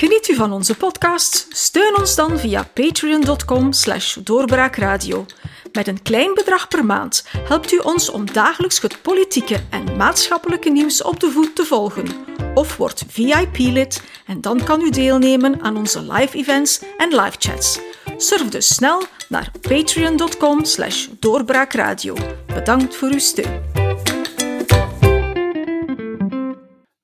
Geniet 0.00 0.28
u 0.28 0.34
van 0.34 0.52
onze 0.52 0.76
podcast? 0.76 1.46
Steun 1.48 1.96
ons 1.98 2.14
dan 2.14 2.38
via 2.38 2.68
patreon.com 2.74 3.72
slash 3.72 4.14
doorbraakradio. 4.14 5.26
Met 5.72 5.86
een 5.86 6.02
klein 6.02 6.34
bedrag 6.34 6.68
per 6.68 6.84
maand 6.84 7.24
helpt 7.36 7.72
u 7.72 7.78
ons 7.78 8.10
om 8.10 8.32
dagelijks 8.32 8.80
het 8.80 9.02
politieke 9.02 9.56
en 9.70 9.96
maatschappelijke 9.96 10.70
nieuws 10.70 11.02
op 11.02 11.20
de 11.20 11.30
voet 11.30 11.56
te 11.56 11.64
volgen. 11.64 12.06
Of 12.54 12.76
word 12.76 13.04
VIP-lid 13.08 14.02
en 14.26 14.40
dan 14.40 14.64
kan 14.64 14.80
u 14.80 14.90
deelnemen 14.90 15.60
aan 15.62 15.76
onze 15.76 16.12
live 16.12 16.36
events 16.36 16.82
en 16.96 17.08
live 17.08 17.36
chats. 17.38 17.78
Surf 18.16 18.48
dus 18.48 18.74
snel 18.74 19.02
naar 19.28 19.50
patreon.com 19.60 20.64
slash 20.64 21.06
doorbraakradio. 21.18 22.14
Bedankt 22.46 22.96
voor 22.96 23.08
uw 23.08 23.18
steun. 23.18 23.89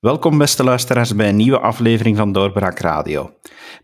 Welkom 0.07 0.37
beste 0.37 0.63
luisteraars 0.63 1.15
bij 1.15 1.29
een 1.29 1.35
nieuwe 1.35 1.59
aflevering 1.59 2.17
van 2.17 2.31
Doorbraak 2.31 2.79
Radio. 2.79 3.33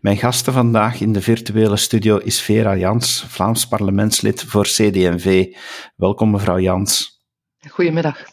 Mijn 0.00 0.16
gasten 0.16 0.52
vandaag 0.52 1.00
in 1.00 1.12
de 1.12 1.20
virtuele 1.20 1.76
studio 1.76 2.16
is 2.16 2.40
Vera 2.40 2.76
Jans, 2.76 3.24
Vlaams 3.28 3.68
parlementslid 3.68 4.42
voor 4.42 4.64
CD&V. 4.64 5.54
Welkom 5.96 6.30
mevrouw 6.30 6.58
Jans. 6.58 7.22
Goedemiddag. 7.68 8.24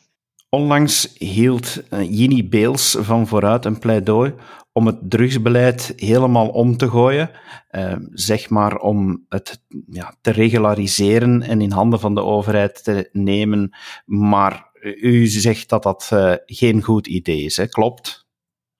Onlangs 0.49 1.15
hield 1.17 1.83
Jini 1.89 2.49
Beels 2.49 2.97
van 2.99 3.27
Vooruit 3.27 3.65
een 3.65 3.79
pleidooi 3.79 4.33
om 4.71 4.85
het 4.85 4.97
drugsbeleid 5.09 5.93
helemaal 5.95 6.47
om 6.47 6.77
te 6.77 6.89
gooien, 6.89 7.31
eh, 7.67 7.95
zeg 8.11 8.49
maar 8.49 8.75
om 8.75 9.25
het 9.29 9.63
ja, 9.87 10.15
te 10.21 10.31
regulariseren 10.31 11.41
en 11.41 11.61
in 11.61 11.71
handen 11.71 11.99
van 11.99 12.15
de 12.15 12.23
overheid 12.23 12.83
te 12.83 13.09
nemen, 13.11 13.75
maar 14.05 14.70
u 14.81 15.27
zegt 15.27 15.69
dat 15.69 15.83
dat 15.83 16.09
uh, 16.13 16.33
geen 16.45 16.81
goed 16.81 17.07
idee 17.07 17.43
is, 17.43 17.57
hè? 17.57 17.67
klopt? 17.67 18.25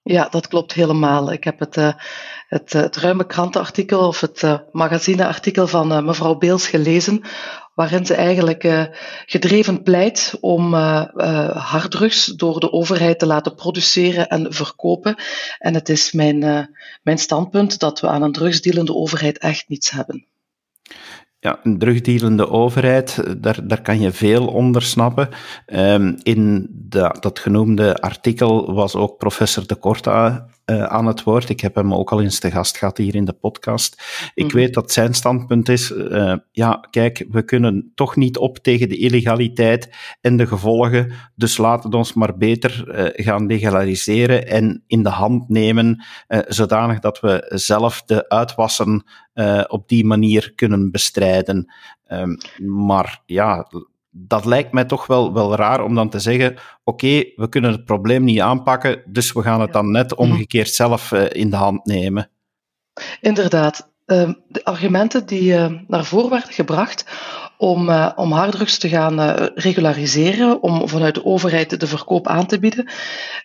Ja, 0.02 0.28
dat 0.28 0.48
klopt 0.48 0.72
helemaal. 0.72 1.32
Ik 1.32 1.44
heb 1.44 1.58
het, 1.58 1.76
uh, 1.76 1.92
het, 2.48 2.96
ruime 2.96 3.26
krantenartikel 3.26 4.06
of 4.06 4.20
het 4.20 4.62
magazineartikel 4.72 5.66
van 5.66 6.04
mevrouw 6.04 6.34
Beels 6.34 6.66
gelezen, 6.68 7.22
waarin 7.74 8.06
ze 8.06 8.14
eigenlijk 8.14 8.90
gedreven 9.26 9.82
pleit 9.82 10.36
om 10.40 10.74
harddrugs 11.54 12.26
door 12.26 12.60
de 12.60 12.72
overheid 12.72 13.18
te 13.18 13.26
laten 13.26 13.54
produceren 13.54 14.28
en 14.28 14.52
verkopen. 14.52 15.14
En 15.58 15.74
het 15.74 15.88
is 15.88 16.12
mijn, 16.12 16.68
mijn 17.02 17.18
standpunt 17.18 17.78
dat 17.78 18.00
we 18.00 18.08
aan 18.08 18.22
een 18.22 18.32
drugsdealende 18.32 18.94
overheid 18.94 19.38
echt 19.38 19.68
niets 19.68 19.90
hebben. 19.90 20.26
Ja, 21.42 21.60
een 21.62 21.78
drugdealende 21.78 22.48
overheid, 22.48 23.38
daar, 23.42 23.58
daar 23.66 23.82
kan 23.82 24.00
je 24.00 24.12
veel 24.12 24.46
onder 24.46 24.82
snappen. 24.82 25.28
Um, 25.66 26.16
in 26.22 26.68
de, 26.70 27.16
dat 27.20 27.38
genoemde 27.38 28.00
artikel 28.00 28.74
was 28.74 28.94
ook 28.94 29.18
professor 29.18 29.66
de 29.66 29.74
Korta 29.74 30.46
uh, 30.66 30.82
aan 30.82 31.06
het 31.06 31.22
woord. 31.22 31.48
Ik 31.48 31.60
heb 31.60 31.74
hem 31.74 31.94
ook 31.94 32.12
al 32.12 32.22
eens 32.22 32.38
te 32.38 32.50
gast 32.50 32.76
gehad 32.76 32.98
hier 32.98 33.14
in 33.14 33.24
de 33.24 33.32
podcast. 33.32 34.02
Ik 34.34 34.44
mm. 34.44 34.50
weet 34.50 34.74
dat 34.74 34.92
zijn 34.92 35.14
standpunt 35.14 35.68
is, 35.68 35.90
uh, 35.90 36.34
ja, 36.50 36.86
kijk, 36.90 37.26
we 37.30 37.42
kunnen 37.42 37.92
toch 37.94 38.16
niet 38.16 38.36
op 38.36 38.58
tegen 38.58 38.88
de 38.88 38.96
illegaliteit 38.96 39.96
en 40.20 40.36
de 40.36 40.46
gevolgen, 40.46 41.12
dus 41.34 41.56
laten 41.56 41.90
we 41.90 41.96
ons 41.96 42.12
maar 42.12 42.36
beter 42.36 42.84
uh, 42.86 43.24
gaan 43.24 43.46
legaliseren 43.46 44.46
en 44.48 44.84
in 44.86 45.02
de 45.02 45.08
hand 45.08 45.48
nemen, 45.48 46.04
zodanig 46.46 46.98
dat 46.98 47.20
we 47.20 47.44
zelf 47.54 48.02
de 48.02 48.28
uitwassen 48.28 49.04
op 49.68 49.88
die 49.88 50.04
manier 50.04 50.52
kunnen 50.54 50.90
bestrijden. 50.90 51.72
Um, 52.08 52.36
maar 52.66 53.22
ja, 53.26 53.68
dat 54.14 54.44
lijkt 54.44 54.72
mij 54.72 54.84
toch 54.84 55.06
wel, 55.06 55.32
wel 55.32 55.54
raar 55.54 55.84
om 55.84 55.94
dan 55.94 56.08
te 56.08 56.18
zeggen: 56.18 56.56
oké, 56.84 57.24
we 57.36 57.48
kunnen 57.48 57.72
het 57.72 57.84
probleem 57.84 58.24
niet 58.24 58.40
aanpakken, 58.40 59.02
dus 59.06 59.32
we 59.32 59.42
gaan 59.42 59.60
het 59.60 59.72
dan 59.72 59.90
net 59.90 60.14
omgekeerd 60.14 60.68
zelf 60.68 61.10
uh, 61.10 61.24
in 61.28 61.50
de 61.50 61.56
hand 61.56 61.86
nemen. 61.86 62.30
Inderdaad. 63.20 63.90
Uh, 64.06 64.30
de 64.48 64.64
argumenten 64.64 65.26
die 65.26 65.52
uh, 65.52 65.72
naar 65.86 66.04
voren 66.04 66.30
werden 66.30 66.52
gebracht 66.52 67.06
om, 67.62 67.88
uh, 67.88 68.12
om 68.16 68.32
harddrugs 68.32 68.78
te 68.78 68.88
gaan 68.88 69.20
uh, 69.20 69.46
regulariseren, 69.54 70.62
om 70.62 70.88
vanuit 70.88 71.14
de 71.14 71.24
overheid 71.24 71.80
de 71.80 71.86
verkoop 71.86 72.26
aan 72.26 72.46
te 72.46 72.58
bieden. 72.58 72.90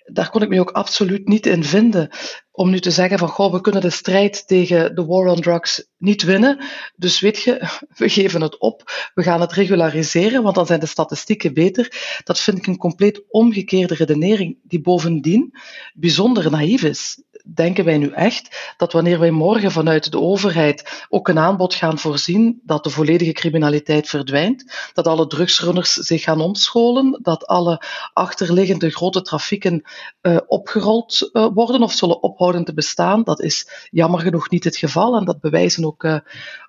Daar 0.05 0.29
kon 0.29 0.41
ik 0.41 0.49
me 0.49 0.59
ook 0.59 0.71
absoluut 0.71 1.27
niet 1.27 1.45
in 1.45 1.63
vinden. 1.63 2.09
Om 2.51 2.69
nu 2.69 2.79
te 2.79 2.91
zeggen 2.91 3.19
van, 3.19 3.27
goh, 3.27 3.51
we 3.51 3.61
kunnen 3.61 3.81
de 3.81 3.89
strijd 3.89 4.47
tegen 4.47 4.95
de 4.95 5.05
war 5.05 5.27
on 5.27 5.41
drugs 5.41 5.87
niet 5.97 6.23
winnen. 6.23 6.59
Dus 6.95 7.19
weet 7.19 7.37
je, 7.37 7.67
we 7.97 8.09
geven 8.09 8.41
het 8.41 8.59
op. 8.59 8.83
We 9.13 9.23
gaan 9.23 9.41
het 9.41 9.51
regulariseren, 9.51 10.43
want 10.43 10.55
dan 10.55 10.65
zijn 10.65 10.79
de 10.79 10.85
statistieken 10.85 11.53
beter. 11.53 12.19
Dat 12.23 12.39
vind 12.39 12.57
ik 12.57 12.67
een 12.67 12.77
compleet 12.77 13.23
omgekeerde 13.29 13.93
redenering, 13.93 14.57
die 14.63 14.81
bovendien 14.81 15.53
bijzonder 15.93 16.51
naïef 16.51 16.83
is 16.83 17.23
denken 17.53 17.85
wij 17.85 17.97
nu 17.97 18.11
echt 18.11 18.73
dat 18.77 18.93
wanneer 18.93 19.19
wij 19.19 19.31
morgen 19.31 19.71
vanuit 19.71 20.11
de 20.11 20.19
overheid 20.19 21.05
ook 21.09 21.27
een 21.27 21.39
aanbod 21.39 21.73
gaan 21.73 21.97
voorzien, 21.99 22.61
dat 22.63 22.83
de 22.83 22.89
volledige 22.89 23.31
criminaliteit 23.31 24.09
verdwijnt, 24.09 24.91
dat 24.93 25.07
alle 25.07 25.27
drugsrunners 25.27 25.93
zich 25.93 26.23
gaan 26.23 26.41
omscholen, 26.41 27.19
dat 27.21 27.45
alle 27.45 27.81
achterliggende 28.13 28.89
grote 28.89 29.21
trafieken 29.21 29.81
uh, 30.21 30.37
opgerold 30.47 31.29
uh, 31.33 31.47
worden 31.53 31.83
of 31.83 31.93
zullen 31.93 32.23
ophouden 32.23 32.63
te 32.63 32.73
bestaan? 32.73 33.23
Dat 33.23 33.41
is 33.41 33.87
jammer 33.89 34.19
genoeg 34.19 34.49
niet 34.49 34.63
het 34.63 34.77
geval 34.77 35.17
en 35.17 35.25
dat 35.25 35.39
bewijzen 35.39 35.85
ook 35.85 36.03
uh, 36.03 36.19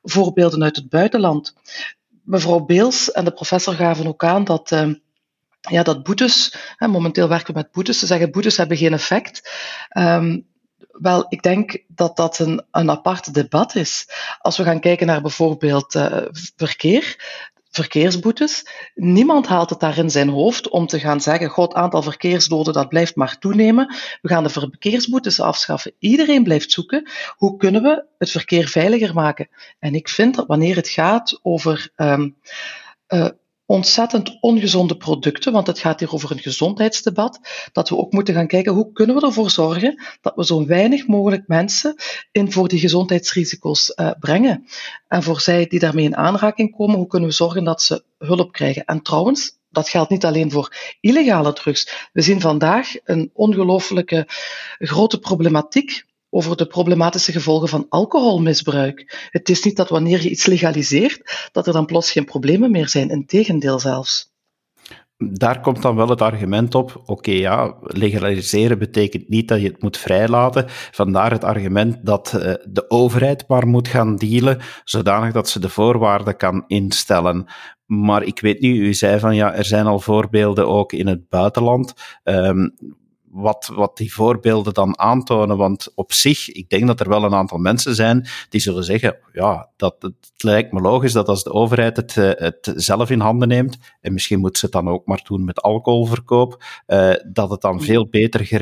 voorbeelden 0.03 0.63
uit 0.63 0.77
het 0.77 0.89
buitenland. 0.89 1.55
Mevrouw 2.23 2.61
Beels 2.61 3.13
en 3.13 3.25
de 3.25 3.33
professor 3.33 3.75
gaven 3.75 4.07
ook 4.07 4.25
aan 4.25 4.45
dat 4.45 4.71
ja, 5.61 5.83
dat 5.83 6.03
boetes, 6.03 6.55
hè, 6.77 6.89
momenteel 6.89 7.29
werken 7.29 7.55
we 7.55 7.61
met 7.61 7.73
boetes, 7.73 7.99
ze 7.99 8.07
zeggen 8.07 8.31
boetes 8.31 8.57
hebben 8.57 8.77
geen 8.77 8.93
effect. 8.93 9.51
Um, 9.99 10.47
wel, 11.01 11.27
ik 11.29 11.43
denk 11.43 11.83
dat 11.87 12.17
dat 12.17 12.39
een, 12.39 12.63
een 12.71 12.91
apart 12.91 13.35
debat 13.35 13.75
is. 13.75 14.09
Als 14.41 14.57
we 14.57 14.65
gaan 14.65 14.81
kijken 14.81 15.07
naar 15.07 15.21
bijvoorbeeld 15.21 15.95
uh, 15.95 16.23
verkeer, 16.57 17.17
verkeersboetes. 17.71 18.67
Niemand 18.95 19.47
haalt 19.47 19.71
het 19.71 19.81
daar 19.81 19.99
in 19.99 20.11
zijn 20.11 20.29
hoofd 20.29 20.69
om 20.69 20.87
te 20.87 20.99
gaan 20.99 21.21
zeggen: 21.21 21.49
God, 21.49 21.75
aantal 21.75 22.03
verkeersdoden 22.03 22.73
dat 22.73 22.89
blijft 22.89 23.17
maar 23.17 23.39
toenemen. 23.39 23.95
We 24.23 24.29
gaan 24.29 24.43
de 24.43 24.51
verkeersboetes 24.51 25.41
afschaffen. 25.41 25.93
Iedereen 25.99 26.43
blijft 26.43 26.73
zoeken 26.73 27.11
hoe 27.37 27.57
kunnen 27.57 27.83
we 27.83 28.05
het 28.19 28.31
verkeer 28.31 28.69
veiliger 28.69 29.15
maken. 29.15 29.49
En 29.79 29.95
ik 29.95 30.09
vind 30.09 30.35
dat 30.35 30.47
wanneer 30.47 30.77
het 30.77 30.89
gaat 30.89 31.41
over 31.43 31.91
um, 31.97 32.37
ontzettend 33.71 34.37
ongezonde 34.41 34.97
producten, 34.97 35.53
want 35.53 35.67
het 35.67 35.79
gaat 35.79 36.01
hier 36.01 36.13
over 36.13 36.31
een 36.31 36.39
gezondheidsdebat, 36.39 37.41
dat 37.73 37.89
we 37.89 37.97
ook 37.97 38.13
moeten 38.13 38.35
gaan 38.35 38.47
kijken 38.47 38.73
hoe 38.73 38.93
kunnen 38.93 39.17
we 39.17 39.27
ervoor 39.27 39.51
zorgen 39.51 40.03
dat 40.21 40.33
we 40.37 40.45
zo 40.45 40.67
weinig 40.67 41.07
mogelijk 41.07 41.47
mensen 41.47 41.95
in 42.33 42.53
voor 42.53 42.69
die 42.69 42.79
gezondheidsrisico's 42.79 43.93
uh, 43.97 44.11
brengen. 44.21 44.67
En 45.09 45.23
voor 45.23 45.41
zij 45.41 45.67
die 45.67 45.79
daarmee 45.79 46.05
in 46.05 46.17
aanraking 46.17 46.77
komen, 46.77 46.97
hoe 46.97 47.07
kunnen 47.07 47.29
we 47.29 47.35
zorgen 47.35 47.65
dat 47.65 47.83
ze 47.83 48.05
hulp 48.19 48.53
krijgen. 48.53 48.85
En 48.85 49.03
trouwens, 49.03 49.59
dat 49.71 49.89
geldt 49.89 50.11
niet 50.11 50.25
alleen 50.25 50.51
voor 50.51 50.97
illegale 51.01 51.53
drugs. 51.53 52.09
We 52.13 52.23
zien 52.23 52.41
vandaag 52.41 52.95
een 53.05 53.31
ongelooflijke 53.33 54.27
grote 54.79 55.19
problematiek 55.19 56.07
over 56.31 56.57
de 56.57 56.67
problematische 56.67 57.33
gevolgen 57.33 57.69
van 57.69 57.87
alcoholmisbruik. 57.89 59.29
Het 59.31 59.49
is 59.49 59.65
niet 59.65 59.77
dat 59.77 59.89
wanneer 59.89 60.23
je 60.23 60.31
iets 60.31 60.47
legaliseert, 60.47 61.49
dat 61.53 61.67
er 61.67 61.73
dan 61.73 61.87
plots 61.87 62.11
geen 62.11 62.25
problemen 62.25 62.71
meer 62.71 62.89
zijn. 62.89 63.09
Integendeel 63.09 63.79
zelfs. 63.79 64.37
Daar 65.19 65.61
komt 65.61 65.83
dan 65.83 65.97
wel 65.97 66.09
het 66.09 66.23
argument 66.23 66.75
op, 66.75 67.03
oké 67.05 67.31
ja, 67.31 67.75
legaliseren 67.81 68.79
betekent 68.79 69.29
niet 69.29 69.49
dat 69.49 69.61
je 69.61 69.69
het 69.69 69.83
moet 69.83 69.97
vrijlaten. 69.97 70.65
Vandaar 70.69 71.31
het 71.31 71.45
argument 71.45 71.97
dat 72.03 72.33
uh, 72.35 72.41
de 72.69 72.91
overheid 72.91 73.49
maar 73.49 73.67
moet 73.67 73.89
gaan 73.89 74.17
dealen, 74.17 74.59
zodanig 74.85 75.33
dat 75.33 75.49
ze 75.49 75.61
de 75.61 75.69
voorwaarden 75.69 76.37
kan 76.37 76.65
instellen. 76.67 77.47
Maar 77.87 78.23
ik 78.23 78.41
weet 78.41 78.61
niet, 78.61 78.77
u 78.77 78.95
zei 78.95 79.19
van 79.19 79.35
ja, 79.35 79.55
er 79.55 79.65
zijn 79.65 79.87
al 79.87 80.01
voorbeelden 80.01 80.69
ook 80.69 80.93
in 80.93 81.07
het 81.07 81.29
buitenland. 81.29 81.93
Um, 82.25 82.75
wat, 83.31 83.71
wat 83.75 83.97
die 83.97 84.13
voorbeelden 84.13 84.75
dan 84.75 84.99
aantonen. 84.99 85.57
Want 85.57 85.93
op 85.95 86.13
zich, 86.13 86.49
ik 86.49 86.71
denk 86.71 86.87
dat 86.87 87.01
er 87.01 87.09
wel 87.09 87.25
een 87.25 87.35
aantal 87.35 87.59
mensen 87.59 87.95
zijn 87.95 88.27
die 88.49 88.61
zullen 88.61 88.85
zeggen, 88.85 89.17
ja, 89.33 89.69
dat, 89.77 89.97
het 90.01 90.15
lijkt 90.37 90.73
me 90.73 90.81
logisch 90.81 91.13
dat 91.13 91.29
als 91.29 91.43
de 91.43 91.53
overheid 91.53 91.97
het, 91.97 92.17
eh, 92.17 92.31
het 92.35 92.73
zelf 92.75 93.11
in 93.11 93.21
handen 93.21 93.49
neemt, 93.49 93.79
en 94.01 94.13
misschien 94.13 94.41
moet 94.41 94.59
ze 94.59 94.65
het 94.65 94.75
dan 94.75 94.89
ook 94.89 95.07
maar 95.07 95.21
doen 95.25 95.45
met 95.45 95.63
alcoholverkoop, 95.63 96.65
uh, 96.87 97.13
dat 97.27 97.51
het 97.51 97.61
dan 97.61 97.83
veel 97.83 98.09
beter 98.09 98.53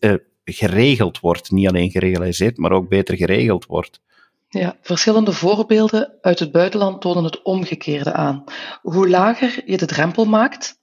uh, 0.00 0.14
geregeld 0.44 1.20
wordt. 1.20 1.50
Niet 1.50 1.68
alleen 1.68 1.90
geregulariseerd, 1.90 2.56
maar 2.56 2.72
ook 2.72 2.88
beter 2.88 3.16
geregeld 3.16 3.66
wordt. 3.66 4.00
Ja, 4.48 4.76
verschillende 4.82 5.32
voorbeelden 5.32 6.12
uit 6.20 6.38
het 6.38 6.52
buitenland 6.52 7.00
tonen 7.00 7.24
het 7.24 7.42
omgekeerde 7.42 8.12
aan. 8.12 8.44
Hoe 8.82 9.08
lager 9.08 9.62
je 9.66 9.76
de 9.76 9.86
drempel 9.86 10.24
maakt, 10.24 10.80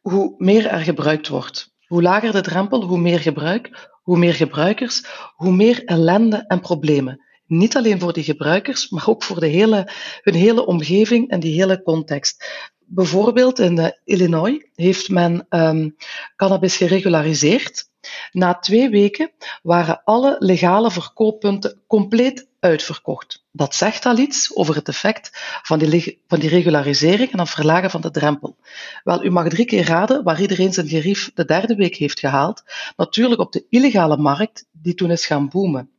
hoe 0.00 0.34
meer 0.38 0.66
er 0.66 0.80
gebruikt 0.80 1.28
wordt. 1.28 1.73
Hoe 1.94 2.02
lager 2.02 2.32
de 2.32 2.40
drempel, 2.40 2.82
hoe 2.84 2.98
meer 2.98 3.20
gebruik, 3.20 3.90
hoe 4.02 4.18
meer 4.18 4.34
gebruikers, 4.34 5.04
hoe 5.34 5.52
meer 5.52 5.84
ellende 5.84 6.44
en 6.46 6.60
problemen. 6.60 7.20
Niet 7.46 7.76
alleen 7.76 8.00
voor 8.00 8.12
die 8.12 8.24
gebruikers, 8.24 8.90
maar 8.90 9.08
ook 9.08 9.22
voor 9.22 9.40
de 9.40 9.46
hele, 9.46 9.90
hun 10.22 10.34
hele 10.34 10.66
omgeving 10.66 11.30
en 11.30 11.40
die 11.40 11.54
hele 11.54 11.82
context. 11.82 12.44
Bijvoorbeeld 12.78 13.58
in 13.58 13.78
uh, 13.78 13.86
Illinois 14.04 14.66
heeft 14.74 15.08
men 15.08 15.46
um, 15.50 15.96
cannabis 16.36 16.76
geregulariseerd. 16.76 17.90
Na 18.32 18.54
twee 18.54 18.88
weken 18.88 19.30
waren 19.62 20.00
alle 20.04 20.36
legale 20.38 20.90
verkooppunten 20.90 21.80
compleet 21.86 22.48
uitverkocht. 22.60 23.44
Dat 23.52 23.74
zegt 23.74 24.06
al 24.06 24.18
iets 24.18 24.56
over 24.56 24.74
het 24.74 24.88
effect 24.88 25.30
van 25.62 25.78
die, 25.78 26.22
van 26.28 26.40
die 26.40 26.48
regularisering 26.48 27.32
en 27.32 27.38
het 27.38 27.50
verlagen 27.50 27.90
van 27.90 28.00
de 28.00 28.10
drempel. 28.10 28.56
Wel, 29.02 29.24
u 29.24 29.30
mag 29.30 29.48
drie 29.48 29.64
keer 29.64 29.86
raden 29.86 30.24
waar 30.24 30.40
iedereen 30.40 30.72
zijn 30.72 30.88
gerief 30.88 31.30
de 31.34 31.44
derde 31.44 31.74
week 31.74 31.96
heeft 31.96 32.20
gehaald. 32.20 32.62
Natuurlijk 32.96 33.40
op 33.40 33.52
de 33.52 33.66
illegale 33.68 34.16
markt, 34.16 34.66
die 34.72 34.94
toen 34.94 35.10
is 35.10 35.26
gaan 35.26 35.48
boomen. 35.48 35.90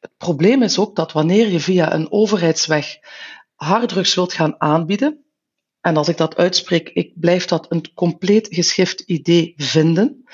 Het 0.00 0.16
probleem 0.16 0.62
is 0.62 0.78
ook 0.78 0.96
dat 0.96 1.12
wanneer 1.12 1.48
je 1.48 1.60
via 1.60 1.92
een 1.92 2.12
overheidsweg 2.12 2.98
harddrugs 3.54 4.14
wilt 4.14 4.32
gaan 4.32 4.60
aanbieden, 4.60 5.24
en 5.84 5.96
als 5.96 6.08
ik 6.08 6.16
dat 6.16 6.36
uitspreek, 6.36 6.88
ik 6.88 7.12
blijf 7.14 7.44
dat 7.44 7.66
een 7.68 7.94
compleet 7.94 8.48
geschift 8.50 9.00
idee 9.00 9.54
vinden, 9.56 10.24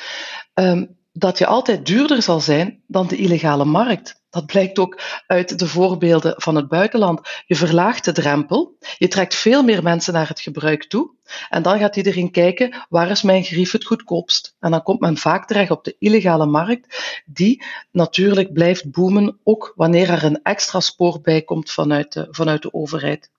ehm, 0.54 0.86
dat 1.12 1.38
je 1.38 1.46
altijd 1.46 1.86
duurder 1.86 2.22
zal 2.22 2.40
zijn 2.40 2.82
dan 2.86 3.06
de 3.06 3.16
illegale 3.16 3.64
markt. 3.64 4.22
Dat 4.30 4.46
blijkt 4.46 4.78
ook 4.78 5.00
uit 5.26 5.58
de 5.58 5.66
voorbeelden 5.66 6.34
van 6.36 6.54
het 6.54 6.68
buitenland. 6.68 7.20
Je 7.46 7.56
verlaagt 7.56 8.04
de 8.04 8.12
drempel, 8.12 8.76
je 8.98 9.08
trekt 9.08 9.34
veel 9.34 9.62
meer 9.62 9.82
mensen 9.82 10.12
naar 10.12 10.28
het 10.28 10.40
gebruik 10.40 10.84
toe 10.84 11.10
en 11.48 11.62
dan 11.62 11.78
gaat 11.78 11.96
iedereen 11.96 12.30
kijken 12.30 12.86
waar 12.88 13.10
is 13.10 13.22
mijn 13.22 13.44
grief 13.44 13.72
het 13.72 13.84
goedkoopst. 13.84 14.56
En 14.60 14.70
dan 14.70 14.82
komt 14.82 15.00
men 15.00 15.16
vaak 15.16 15.46
terecht 15.46 15.70
op 15.70 15.84
de 15.84 15.96
illegale 15.98 16.46
markt, 16.46 17.22
die 17.26 17.64
natuurlijk 17.92 18.52
blijft 18.52 18.90
boomen, 18.90 19.38
ook 19.42 19.72
wanneer 19.76 20.10
er 20.10 20.24
een 20.24 20.42
extra 20.42 20.80
spoor 20.80 21.20
bij 21.20 21.42
komt 21.42 21.70
vanuit 21.70 22.12
de, 22.12 22.28
vanuit 22.30 22.62
de 22.62 22.72
overheid. 22.72 23.30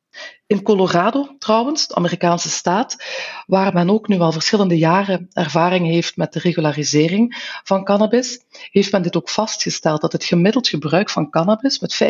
In 0.48 0.62
Colorado 0.62 1.36
trouwens, 1.40 1.88
de 1.88 1.96
Amerikaanse 1.96 2.50
staat, 2.50 2.96
waar 3.48 3.74
men 3.74 3.90
ook 3.90 4.08
nu 4.08 4.20
al 4.20 4.32
verschillende 4.32 4.78
jaren 4.78 5.28
ervaring 5.34 5.86
heeft 5.86 6.18
met 6.18 6.34
de 6.34 6.40
regularisering 6.40 7.60
van 7.64 7.84
cannabis, 7.84 8.40
heeft 8.72 8.92
men 8.92 9.02
dit 9.02 9.16
ook 9.16 9.30
vastgesteld 9.30 10.02
dat 10.02 10.12
het 10.12 10.24
gemiddeld 10.24 10.68
gebruik 10.68 11.10
van 11.10 11.30
cannabis 11.30 11.80
met 11.80 12.04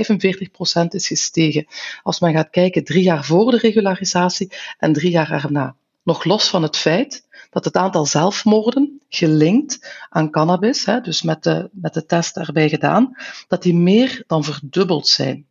45% 0.83 0.87
is 0.87 1.07
gestegen. 1.07 1.67
Als 2.03 2.19
men 2.19 2.33
gaat 2.33 2.49
kijken 2.49 2.83
drie 2.83 3.03
jaar 3.03 3.25
voor 3.25 3.51
de 3.51 3.57
regularisatie 3.57 4.51
en 4.77 4.93
drie 4.93 5.11
jaar 5.11 5.31
erna. 5.31 5.75
Nog 6.03 6.23
los 6.23 6.49
van 6.49 6.63
het 6.63 6.77
feit 6.77 7.27
dat 7.49 7.65
het 7.65 7.75
aantal 7.75 8.05
zelfmoorden 8.05 9.01
gelinkt 9.09 10.05
aan 10.09 10.31
cannabis, 10.31 10.83
dus 10.83 11.21
met 11.21 11.43
de, 11.43 11.69
met 11.71 11.93
de 11.93 12.05
test 12.05 12.35
daarbij 12.35 12.69
gedaan, 12.69 13.15
dat 13.47 13.63
die 13.63 13.75
meer 13.75 14.23
dan 14.27 14.43
verdubbeld 14.43 15.07
zijn 15.07 15.49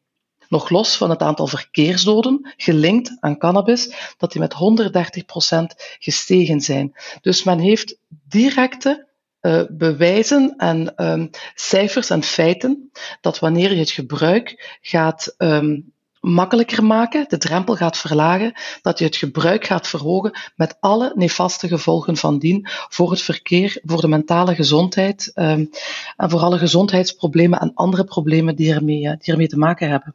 nog 0.50 0.68
los 0.68 0.96
van 0.96 1.10
het 1.10 1.22
aantal 1.22 1.46
verkeersdoden 1.46 2.54
gelinkt 2.56 3.16
aan 3.20 3.38
cannabis, 3.38 4.14
dat 4.18 4.32
die 4.32 4.40
met 4.40 4.54
130% 4.54 5.76
gestegen 5.98 6.60
zijn. 6.60 6.94
Dus 7.20 7.44
men 7.44 7.58
heeft 7.58 7.98
directe 8.28 9.08
uh, 9.40 9.62
bewijzen 9.68 10.54
en 10.56 11.04
um, 11.10 11.30
cijfers 11.54 12.10
en 12.10 12.22
feiten 12.22 12.90
dat 13.20 13.38
wanneer 13.38 13.72
je 13.72 13.78
het 13.78 13.90
gebruik 13.90 14.78
gaat 14.80 15.34
um, 15.38 15.92
makkelijker 16.20 16.84
maken, 16.84 17.24
de 17.28 17.38
drempel 17.38 17.76
gaat 17.76 17.98
verlagen, 17.98 18.52
dat 18.82 18.98
je 18.98 19.04
het 19.04 19.16
gebruik 19.16 19.66
gaat 19.66 19.88
verhogen 19.88 20.38
met 20.56 20.76
alle 20.80 21.12
nefaste 21.14 21.68
gevolgen 21.68 22.16
van 22.16 22.38
dien 22.38 22.66
voor 22.88 23.10
het 23.10 23.22
verkeer, 23.22 23.80
voor 23.82 24.00
de 24.00 24.08
mentale 24.08 24.54
gezondheid 24.54 25.32
um, 25.34 25.70
en 26.16 26.30
voor 26.30 26.40
alle 26.40 26.58
gezondheidsproblemen 26.58 27.60
en 27.60 27.74
andere 27.74 28.04
problemen 28.04 28.56
die 28.56 28.74
ermee, 28.74 29.00
die 29.00 29.32
ermee 29.32 29.48
te 29.48 29.58
maken 29.58 29.88
hebben. 29.88 30.14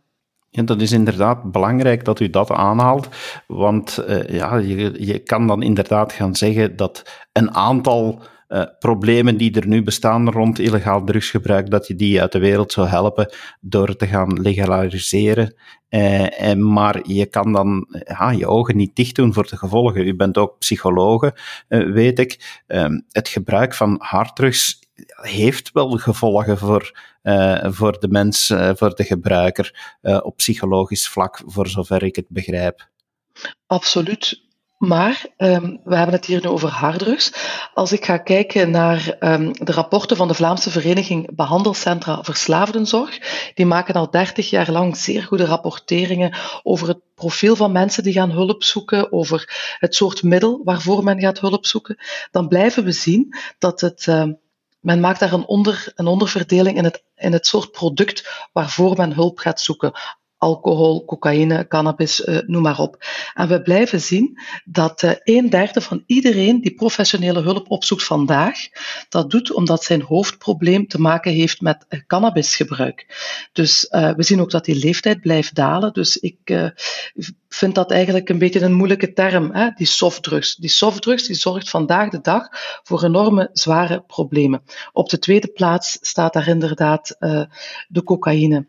Dat 0.63 0.81
is 0.81 0.92
inderdaad 0.92 1.52
belangrijk 1.52 2.06
dat 2.06 2.19
u 2.19 2.30
dat 2.30 2.52
aanhaalt, 2.52 3.10
want 3.48 4.04
uh, 4.07 4.28
ja, 4.28 4.57
je, 4.57 5.19
kan 5.19 5.48
dan 5.48 5.62
inderdaad 5.63 6.13
gaan 6.13 6.36
zeggen 6.36 6.75
dat 6.75 7.25
een 7.31 7.54
aantal 7.54 8.22
uh, 8.48 8.63
problemen 8.80 9.38
die 9.38 9.60
er 9.60 9.68
nu 9.68 9.84
bestaan 9.84 10.30
rond 10.30 10.60
illegaal 10.60 11.04
drugsgebruik, 11.04 11.69
dat 11.69 11.88
je 11.88 11.96
die 11.96 12.22
uit 12.22 12.31
de 12.31 12.40
wereld 12.40 12.72
zou 12.72 12.88
helpen 12.88 13.34
door 13.60 13.96
te 13.96 14.07
gaan 14.07 14.42
legaliseren. 14.42 15.56
Uh, 15.90 16.42
en, 16.42 16.72
maar 16.74 17.00
je 17.04 17.25
kan 17.25 17.51
dan 17.51 17.88
ja, 18.06 18.31
je 18.31 18.48
ogen 18.48 18.78
niet 18.78 18.96
dicht 18.96 19.16
doen 19.16 19.34
voor 19.34 19.48
de 19.48 19.58
gevolgen. 19.58 20.08
U 20.08 20.16
bent 20.16 20.38
ook 20.38 20.58
psychologe, 20.58 21.38
weet 21.68 22.19
ik. 22.19 22.62
Ehm, 22.68 23.00
het 23.10 23.28
gebruik 23.28 23.74
van 23.74 23.96
harddrugs 24.00 24.85
heeft 25.06 25.72
wel 25.72 25.90
gevolgen 25.90 26.58
voor, 26.58 27.00
uh, 27.24 27.66
voor 27.70 28.00
de 28.00 28.08
mens, 28.08 28.50
uh, 28.50 28.72
voor 28.76 28.96
de 28.96 29.04
gebruiker, 29.04 29.98
uh, 30.02 30.20
op 30.24 30.36
psychologisch 30.36 31.08
vlak, 31.08 31.42
voor 31.46 31.68
zover 31.68 32.04
ik 32.04 32.16
het 32.16 32.30
begrijp. 32.30 32.90
Absoluut. 33.68 34.44
Maar 34.78 35.26
um, 35.38 35.82
we 35.84 35.96
hebben 35.96 36.16
het 36.16 36.26
hier 36.26 36.42
nu 36.42 36.48
over 36.50 36.70
harddrugs. 36.70 37.32
Als 37.74 37.92
ik 37.92 38.06
ga 38.06 38.18
kijken 38.18 38.72
naar 38.72 39.18
um, 39.20 39.54
de 39.54 39.72
rapporten 39.72 40.18
van 40.18 40.28
de 40.28 40.34
Vlaamse 40.34 40.70
Vereniging 40.70 41.36
Behandelcentra 41.36 42.24
Verslaafdenzorg, 42.24 43.20
die 43.54 43.66
maken 43.66 43.94
al 43.94 44.10
30 44.10 44.50
jaar 44.50 44.72
lang 44.72 44.98
zeer 44.98 45.24
goede 45.24 45.46
rapporteringen 45.46 46.38
over 46.64 46.88
het 46.88 47.00
profiel 47.16 47.56
van 47.56 47.72
mensen 47.72 48.04
die 48.04 48.14
gaan 48.14 48.32
hulp 48.32 48.64
zoeken, 48.64 49.12
over 49.12 49.76
het 49.80 49.96
soort 49.96 50.24
middel 50.24 50.62
waarvoor 50.64 51.04
men 51.04 51.20
gaat 51.20 51.40
hulp 51.40 51.66
zoeken, 51.66 51.98
dan 52.32 52.48
blijven 52.48 52.84
we 52.84 52.92
zien 52.92 53.36
dat 53.58 53.82
het 53.82 54.06
uh, 54.06 54.24
men 54.86 55.00
maakt 55.00 55.20
daar 55.20 55.34
een, 55.34 55.46
onder, 55.46 55.92
een 55.96 56.08
onderverdeling 56.08 56.78
in 56.78 56.84
het, 56.84 57.04
in 57.16 57.34
het 57.34 57.48
soort 57.48 57.72
product 57.72 58.48
waarvoor 58.54 58.98
men 58.98 59.14
hulp 59.14 59.38
gaat 59.38 59.62
zoeken 59.62 59.92
alcohol, 60.46 61.06
cocaïne, 61.06 61.68
cannabis, 61.68 62.20
uh, 62.20 62.40
noem 62.46 62.62
maar 62.62 62.80
op. 62.80 62.98
En 63.34 63.48
we 63.48 63.62
blijven 63.62 64.02
zien 64.02 64.40
dat 64.66 65.04
uh, 65.04 65.12
een 65.24 65.50
derde 65.50 65.82
van 65.82 66.04
iedereen 66.06 66.62
die 66.62 66.76
professionele 66.76 67.42
hulp 67.42 67.72
opzoekt 67.72 68.04
vandaag, 68.04 68.58
dat 69.10 69.32
doet 69.32 69.54
omdat 69.54 69.84
zijn 69.84 70.02
hoofdprobleem 70.02 70.88
te 70.88 71.02
maken 71.02 71.32
heeft 71.32 71.62
met 71.62 71.86
uh, 71.90 72.00
cannabisgebruik. 72.08 73.06
Dus 73.54 73.88
we 73.90 74.24
zien 74.24 74.42
ook 74.42 74.52
dat 74.52 74.66
die 74.66 74.76
leeftijd 74.76 75.22
blijft 75.22 75.56
dalen. 75.56 75.94
Dus 75.94 76.18
ik 76.18 76.38
vind 77.50 77.76
dat 77.76 77.92
eigenlijk 77.92 78.30
een 78.30 78.38
beetje 78.38 78.62
een 78.62 78.74
moeilijke 78.74 79.14
term, 79.14 79.52
hè? 79.52 79.70
die 79.76 79.88
softdrugs. 79.88 80.56
Die 80.56 80.70
softdrugs 80.70 81.28
die 81.28 81.36
zorgt 81.36 81.70
vandaag 81.70 82.10
de 82.10 82.22
dag 82.22 82.48
voor 82.84 83.04
enorme 83.04 83.50
zware 83.54 84.04
problemen. 84.08 84.62
Op 84.94 85.10
de 85.10 85.20
tweede 85.20 85.48
plaats 85.48 85.98
staat 86.02 86.34
daar 86.34 86.48
inderdaad 86.48 87.16
de 87.88 88.04
cocaïne. 88.04 88.66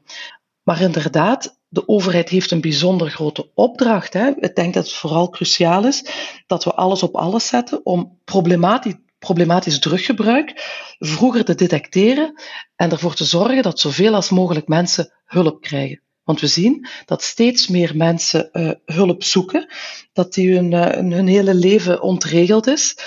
Maar 0.66 0.80
inderdaad, 0.80 1.58
de 1.68 1.88
overheid 1.88 2.28
heeft 2.28 2.50
een 2.50 2.60
bijzonder 2.60 3.10
grote 3.10 3.50
opdracht. 3.54 4.12
Hè. 4.12 4.30
Ik 4.36 4.54
denk 4.54 4.74
dat 4.74 4.84
het 4.84 4.94
vooral 4.94 5.28
cruciaal 5.28 5.86
is 5.86 6.04
dat 6.46 6.64
we 6.64 6.74
alles 6.74 7.02
op 7.02 7.14
alles 7.14 7.46
zetten 7.46 7.86
om 7.86 8.18
problematisch, 8.24 8.94
problematisch 9.18 9.78
druggebruik 9.78 10.52
vroeger 10.98 11.44
te 11.44 11.54
detecteren 11.54 12.42
en 12.76 12.90
ervoor 12.90 13.14
te 13.14 13.24
zorgen 13.24 13.62
dat 13.62 13.80
zoveel 13.80 14.14
als 14.14 14.30
mogelijk 14.30 14.68
mensen 14.68 15.12
hulp 15.24 15.60
krijgen. 15.60 16.02
Want 16.24 16.40
we 16.40 16.46
zien 16.46 16.86
dat 17.04 17.22
steeds 17.22 17.68
meer 17.68 17.96
mensen 17.96 18.48
uh, 18.52 18.70
hulp 18.84 19.22
zoeken, 19.22 19.72
dat 20.12 20.34
die 20.34 20.54
hun, 20.54 20.72
uh, 20.72 20.86
hun 20.86 21.26
hele 21.26 21.54
leven 21.54 22.02
ontregeld 22.02 22.66
is, 22.66 22.98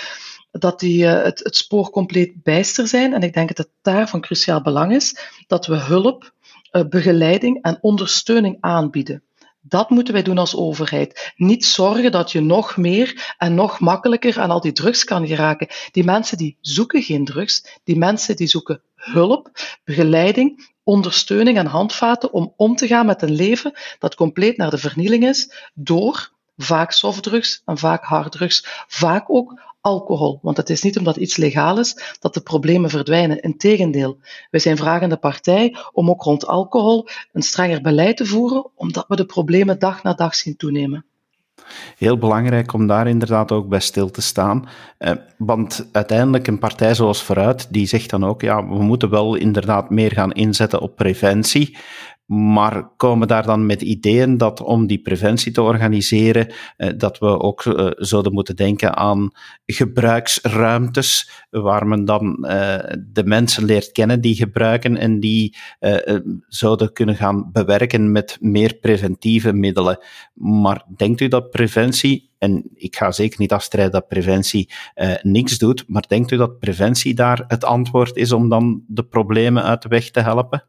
dat 0.50 0.80
die 0.80 1.04
uh, 1.04 1.22
het, 1.22 1.38
het 1.44 1.56
spoor 1.56 1.90
compleet 1.90 2.42
bijster 2.42 2.88
zijn. 2.88 3.14
En 3.14 3.22
ik 3.22 3.32
denk 3.32 3.48
dat 3.48 3.58
het 3.58 3.70
daar 3.82 4.08
van 4.08 4.20
cruciaal 4.20 4.62
belang 4.62 4.94
is 4.94 5.16
dat 5.46 5.66
we 5.66 5.76
hulp 5.76 6.22
eh, 6.22 6.39
begeleiding 6.88 7.62
en 7.62 7.78
ondersteuning 7.80 8.56
aanbieden. 8.60 9.22
Dat 9.62 9.90
moeten 9.90 10.14
wij 10.14 10.22
doen 10.22 10.38
als 10.38 10.56
overheid. 10.56 11.32
Niet 11.36 11.64
zorgen 11.64 12.12
dat 12.12 12.32
je 12.32 12.40
nog 12.40 12.76
meer 12.76 13.34
en 13.38 13.54
nog 13.54 13.80
makkelijker 13.80 14.40
aan 14.40 14.50
al 14.50 14.60
die 14.60 14.72
drugs 14.72 15.04
kan 15.04 15.26
geraken. 15.26 15.68
Die 15.90 16.04
mensen 16.04 16.36
die 16.36 16.58
zoeken 16.60 17.02
geen 17.02 17.24
drugs, 17.24 17.80
die 17.84 17.96
mensen 17.96 18.36
die 18.36 18.46
zoeken 18.46 18.82
hulp, 18.94 19.50
begeleiding, 19.84 20.72
ondersteuning 20.82 21.58
en 21.58 21.66
handvaten 21.66 22.32
om 22.32 22.52
om 22.56 22.76
te 22.76 22.86
gaan 22.86 23.06
met 23.06 23.22
een 23.22 23.34
leven 23.34 23.72
dat 23.98 24.14
compleet 24.14 24.56
naar 24.56 24.70
de 24.70 24.78
vernieling 24.78 25.24
is 25.24 25.70
door 25.74 26.32
vaak 26.56 26.92
softdrugs 26.92 27.62
en 27.64 27.78
vaak 27.78 28.04
harddrugs, 28.04 28.84
vaak 28.88 29.30
ook 29.30 29.60
alcohol. 29.80 30.38
Want 30.42 30.56
het 30.56 30.70
is 30.70 30.82
niet 30.82 30.98
omdat 30.98 31.16
iets 31.16 31.36
legaal 31.36 31.78
is 31.78 32.16
dat 32.20 32.34
de 32.34 32.40
problemen 32.40 32.90
verdwijnen. 32.90 33.40
Integendeel, 33.40 34.18
wij 34.50 34.60
zijn 34.60 34.76
vragende 34.76 35.16
partij 35.16 35.76
om 35.92 36.10
ook 36.10 36.22
rond 36.22 36.46
alcohol 36.46 37.08
een 37.32 37.42
strenger 37.42 37.80
beleid 37.80 38.16
te 38.16 38.26
voeren, 38.26 38.70
omdat 38.74 39.04
we 39.08 39.16
de 39.16 39.26
problemen 39.26 39.78
dag 39.78 40.02
na 40.02 40.14
dag 40.14 40.34
zien 40.34 40.56
toenemen. 40.56 41.04
Heel 41.96 42.18
belangrijk 42.18 42.72
om 42.72 42.86
daar 42.86 43.08
inderdaad 43.08 43.52
ook 43.52 43.68
bij 43.68 43.80
stil 43.80 44.10
te 44.10 44.22
staan. 44.22 44.68
Eh, 44.98 45.12
want 45.38 45.88
uiteindelijk 45.92 46.46
een 46.46 46.58
partij 46.58 46.94
zoals 46.94 47.22
Vooruit, 47.22 47.72
die 47.72 47.86
zegt 47.86 48.10
dan 48.10 48.24
ook, 48.24 48.42
ja, 48.42 48.68
we 48.68 48.82
moeten 48.82 49.10
wel 49.10 49.34
inderdaad 49.34 49.90
meer 49.90 50.12
gaan 50.12 50.32
inzetten 50.32 50.80
op 50.80 50.96
preventie. 50.96 51.76
Maar 52.30 52.88
komen 52.96 53.28
daar 53.28 53.46
dan 53.46 53.66
met 53.66 53.82
ideeën 53.82 54.36
dat 54.36 54.60
om 54.60 54.86
die 54.86 55.00
preventie 55.00 55.52
te 55.52 55.62
organiseren, 55.62 56.52
eh, 56.76 56.90
dat 56.96 57.18
we 57.18 57.26
ook 57.26 57.64
eh, 57.64 57.86
zouden 57.96 58.32
moeten 58.32 58.56
denken 58.56 58.96
aan 58.96 59.30
gebruiksruimtes, 59.66 61.30
waar 61.50 61.86
men 61.86 62.04
dan 62.04 62.44
eh, 62.44 62.94
de 63.12 63.24
mensen 63.24 63.64
leert 63.64 63.92
kennen 63.92 64.20
die 64.20 64.34
gebruiken 64.34 64.96
en 64.96 65.20
die 65.20 65.56
zouden 66.48 66.92
kunnen 66.92 67.16
gaan 67.16 67.48
bewerken 67.52 68.12
met 68.12 68.38
meer 68.40 68.74
preventieve 68.74 69.52
middelen. 69.52 69.98
Maar 70.34 70.84
denkt 70.96 71.20
u 71.20 71.28
dat 71.28 71.50
preventie, 71.50 72.30
en 72.40 72.70
ik 72.74 72.96
ga 72.96 73.12
zeker 73.12 73.40
niet 73.40 73.52
afstrijden 73.52 73.92
dat 73.92 74.08
preventie 74.08 74.70
eh, 74.94 75.14
niks 75.22 75.58
doet, 75.58 75.84
maar 75.88 76.04
denkt 76.08 76.30
u 76.30 76.36
dat 76.36 76.58
preventie 76.58 77.14
daar 77.14 77.44
het 77.46 77.64
antwoord 77.64 78.16
is 78.16 78.32
om 78.32 78.48
dan 78.48 78.84
de 78.86 79.04
problemen 79.04 79.62
uit 79.62 79.82
de 79.82 79.88
weg 79.88 80.10
te 80.10 80.20
helpen? 80.20 80.64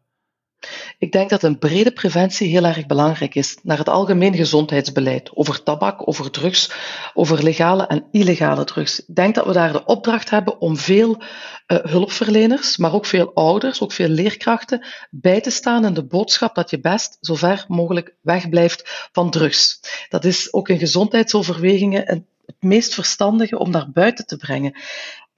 Ik 0.98 1.12
denk 1.12 1.30
dat 1.30 1.44
een 1.44 1.58
brede 1.58 1.92
preventie 1.92 2.50
heel 2.50 2.66
erg 2.66 2.86
belangrijk 2.86 3.36
is 3.36 3.58
naar 3.64 3.78
het 3.78 3.90
algemeen 3.90 4.36
gezondheidsbeleid 4.36 5.32
over 5.34 5.64
tabak, 5.64 6.08
over 6.08 6.32
drugs, 6.32 6.72
over 7.14 7.44
legale 7.44 7.88
en 7.88 8.06
illegale 8.12 8.64
drugs. 8.64 9.00
Ik 9.00 9.16
denk 9.16 9.36
dat 9.36 9.46
we 9.46 9.54
daar 9.54 9.72
de 9.72 9.86
opdracht 9.86 10.30
hebben 10.30 10.60
om 10.60 10.78
veel 10.78 11.18
uh, 11.18 11.78
hulpverleners, 11.84 12.78
maar 12.78 12.94
ook 12.94 13.06
veel 13.06 13.34
ouders, 13.34 13.82
ook 13.82 13.92
veel 13.92 14.08
leerkrachten 14.08 14.86
bij 15.10 15.42
te 15.42 15.50
staan 15.50 15.86
in 15.86 15.94
de 15.94 16.06
boodschap 16.06 16.56
dat 16.56 16.70
je 16.70 16.80
best 16.80 17.18
zo 17.22 17.36
ver 17.36 17.66
mogelijk 17.68 18.16
wegblijft 18.22 19.10
van 19.12 19.32
drugs. 19.32 19.80
Dat 20.10 20.26
is 20.26 20.54
ook 20.54 20.70
in 20.70 20.80
gezondheidsoverwegingen 20.80 22.08
het 22.08 22.24
meest 22.60 22.94
verstandige 22.94 23.58
om 23.58 23.70
naar 23.70 23.92
buiten 23.92 24.26
te 24.26 24.38
brengen. 24.38 24.76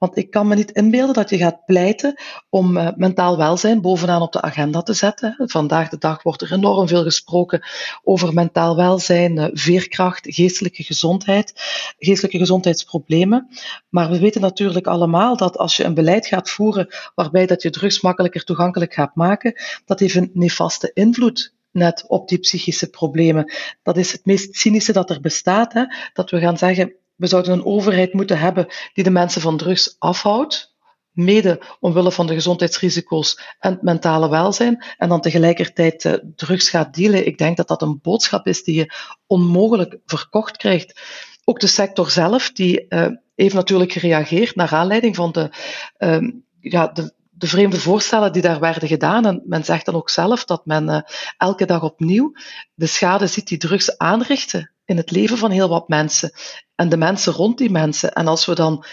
Want 0.04 0.16
ik 0.16 0.30
kan 0.30 0.48
me 0.48 0.54
niet 0.54 0.70
inbeelden 0.70 1.14
dat 1.14 1.30
je 1.30 1.36
gaat 1.36 1.64
pleiten 1.64 2.14
om 2.48 2.76
uh, 2.76 2.88
mentaal 2.96 3.36
welzijn 3.36 3.80
bovenaan 3.80 4.22
op 4.22 4.32
de 4.32 4.42
agenda 4.42 4.82
te 4.82 4.92
zetten. 4.92 5.34
Vandaag 5.38 5.88
de 5.88 5.98
dag 5.98 6.22
wordt 6.22 6.42
er 6.42 6.52
enorm 6.52 6.88
veel 6.88 7.02
gesproken 7.02 7.66
over 8.02 8.34
mentaal 8.34 8.76
welzijn, 8.76 9.36
uh, 9.36 9.46
veerkracht, 9.52 10.34
geestelijke 10.34 10.82
gezondheid, 10.82 11.52
geestelijke 11.98 12.38
gezondheidsproblemen. 12.38 13.48
Maar 13.88 14.10
we 14.10 14.18
weten 14.18 14.40
natuurlijk 14.40 14.86
allemaal 14.86 15.36
dat 15.36 15.58
als 15.58 15.76
je 15.76 15.84
een 15.84 15.94
beleid 15.94 16.26
gaat 16.26 16.50
voeren 16.50 16.88
waarbij 17.14 17.46
dat 17.46 17.62
je 17.62 17.70
drugs 17.70 18.00
makkelijker 18.00 18.44
toegankelijk 18.44 18.94
gaat 18.94 19.14
maken, 19.14 19.60
dat 19.84 20.00
heeft 20.00 20.14
een 20.14 20.30
nefaste 20.32 20.90
invloed 20.94 21.54
net 21.70 22.04
op 22.06 22.28
die 22.28 22.38
psychische 22.38 22.90
problemen. 22.90 23.52
Dat 23.82 23.96
is 23.96 24.12
het 24.12 24.24
meest 24.24 24.56
cynische 24.56 24.92
dat 24.92 25.10
er 25.10 25.20
bestaat. 25.20 25.72
Hè? 25.72 25.84
Dat 26.12 26.30
we 26.30 26.38
gaan 26.38 26.58
zeggen, 26.58 26.94
we 27.16 27.26
zouden 27.26 27.52
een 27.52 27.64
overheid 27.64 28.12
moeten 28.12 28.38
hebben 28.38 28.66
die 28.92 29.04
de 29.04 29.10
mensen 29.10 29.40
van 29.40 29.56
drugs 29.56 29.96
afhoudt, 29.98 30.74
mede 31.12 31.60
omwille 31.80 32.12
van 32.12 32.26
de 32.26 32.34
gezondheidsrisico's 32.34 33.40
en 33.58 33.72
het 33.72 33.82
mentale 33.82 34.28
welzijn, 34.28 34.84
en 34.96 35.08
dan 35.08 35.20
tegelijkertijd 35.20 36.04
uh, 36.04 36.12
drugs 36.36 36.68
gaat 36.68 36.94
dealen. 36.94 37.26
Ik 37.26 37.38
denk 37.38 37.56
dat 37.56 37.68
dat 37.68 37.82
een 37.82 37.98
boodschap 38.02 38.46
is 38.46 38.62
die 38.62 38.74
je 38.74 38.92
onmogelijk 39.26 39.98
verkocht 40.06 40.56
krijgt. 40.56 41.00
Ook 41.44 41.60
de 41.60 41.66
sector 41.66 42.10
zelf, 42.10 42.52
die 42.52 42.86
uh, 42.88 43.06
heeft 43.34 43.54
natuurlijk 43.54 43.92
gereageerd 43.92 44.54
naar 44.54 44.72
aanleiding 44.72 45.16
van 45.16 45.32
de, 45.32 45.50
uh, 45.98 46.30
ja, 46.60 46.86
de, 46.86 47.12
de 47.30 47.46
vreemde 47.46 47.80
voorstellen 47.80 48.32
die 48.32 48.42
daar 48.42 48.60
werden 48.60 48.88
gedaan. 48.88 49.26
En 49.26 49.42
men 49.44 49.64
zegt 49.64 49.86
dan 49.86 49.94
ook 49.94 50.10
zelf 50.10 50.44
dat 50.44 50.66
men 50.66 50.88
uh, 50.88 51.00
elke 51.36 51.66
dag 51.66 51.82
opnieuw 51.82 52.32
de 52.74 52.86
schade 52.86 53.26
ziet 53.26 53.48
die 53.48 53.58
drugs 53.58 53.98
aanrichten 53.98 54.73
in 54.84 54.96
het 54.96 55.10
leven 55.10 55.38
van 55.38 55.50
heel 55.50 55.68
wat 55.68 55.88
mensen 55.88 56.32
en 56.74 56.88
de 56.88 56.96
mensen 56.96 57.32
rond 57.32 57.58
die 57.58 57.70
mensen. 57.70 58.12
En 58.12 58.26
als 58.26 58.46
we 58.46 58.54
dan 58.54 58.84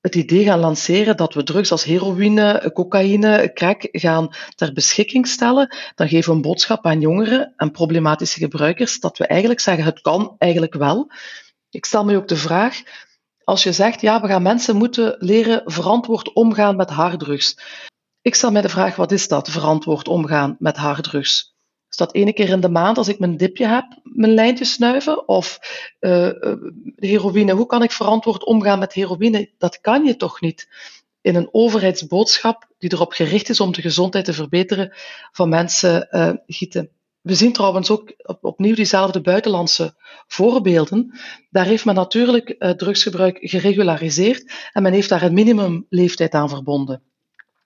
het 0.00 0.14
idee 0.14 0.44
gaan 0.44 0.58
lanceren 0.58 1.16
dat 1.16 1.34
we 1.34 1.42
drugs 1.42 1.70
als 1.70 1.84
heroïne, 1.84 2.70
cocaïne, 2.74 3.50
crack 3.52 3.88
gaan 3.90 4.34
ter 4.54 4.72
beschikking 4.72 5.26
stellen, 5.26 5.76
dan 5.94 6.08
geven 6.08 6.30
we 6.30 6.36
een 6.36 6.42
boodschap 6.42 6.86
aan 6.86 7.00
jongeren 7.00 7.52
en 7.56 7.70
problematische 7.70 8.38
gebruikers 8.38 9.00
dat 9.00 9.18
we 9.18 9.26
eigenlijk 9.26 9.60
zeggen 9.60 9.84
het 9.84 10.00
kan 10.00 10.34
eigenlijk 10.38 10.74
wel. 10.74 11.10
Ik 11.70 11.84
stel 11.84 12.04
me 12.04 12.16
ook 12.16 12.28
de 12.28 12.36
vraag, 12.36 12.82
als 13.44 13.62
je 13.62 13.72
zegt 13.72 14.00
ja, 14.00 14.20
we 14.20 14.26
gaan 14.26 14.42
mensen 14.42 14.76
moeten 14.76 15.16
leren 15.18 15.62
verantwoord 15.64 16.32
omgaan 16.32 16.76
met 16.76 16.90
harddrugs. 16.90 17.58
Ik 18.22 18.34
stel 18.34 18.50
mij 18.50 18.62
de 18.62 18.68
vraag, 18.68 18.96
wat 18.96 19.12
is 19.12 19.28
dat, 19.28 19.50
verantwoord 19.50 20.08
omgaan 20.08 20.56
met 20.58 20.76
harddrugs? 20.76 21.56
Is 21.90 21.96
dat 21.96 22.14
ene 22.14 22.32
keer 22.32 22.48
in 22.48 22.60
de 22.60 22.68
maand 22.68 22.98
als 22.98 23.08
ik 23.08 23.18
mijn 23.18 23.36
dipje 23.36 23.66
heb, 23.66 23.84
mijn 24.02 24.34
lijntje 24.34 24.64
snuiven? 24.64 25.28
Of 25.28 25.58
uh, 26.00 26.30
heroïne, 26.96 27.52
hoe 27.52 27.66
kan 27.66 27.82
ik 27.82 27.92
verantwoord 27.92 28.44
omgaan 28.44 28.78
met 28.78 28.92
heroïne? 28.92 29.50
Dat 29.58 29.80
kan 29.80 30.04
je 30.04 30.16
toch 30.16 30.40
niet 30.40 30.68
in 31.20 31.34
een 31.34 31.48
overheidsboodschap 31.52 32.68
die 32.78 32.92
erop 32.92 33.12
gericht 33.12 33.48
is 33.48 33.60
om 33.60 33.72
de 33.72 33.80
gezondheid 33.80 34.24
te 34.24 34.32
verbeteren 34.32 34.92
van 35.32 35.48
mensen 35.48 36.08
uh, 36.10 36.30
gieten. 36.46 36.90
We 37.20 37.34
zien 37.34 37.52
trouwens 37.52 37.90
ook 37.90 38.12
op, 38.16 38.44
opnieuw 38.44 38.74
diezelfde 38.74 39.20
buitenlandse 39.20 39.94
voorbeelden. 40.26 41.18
Daar 41.50 41.66
heeft 41.66 41.84
men 41.84 41.94
natuurlijk 41.94 42.74
drugsgebruik 42.76 43.38
geregulariseerd 43.40 44.52
en 44.72 44.82
men 44.82 44.92
heeft 44.92 45.08
daar 45.08 45.22
een 45.22 45.34
minimumleeftijd 45.34 46.34
aan 46.34 46.48
verbonden. 46.48 47.02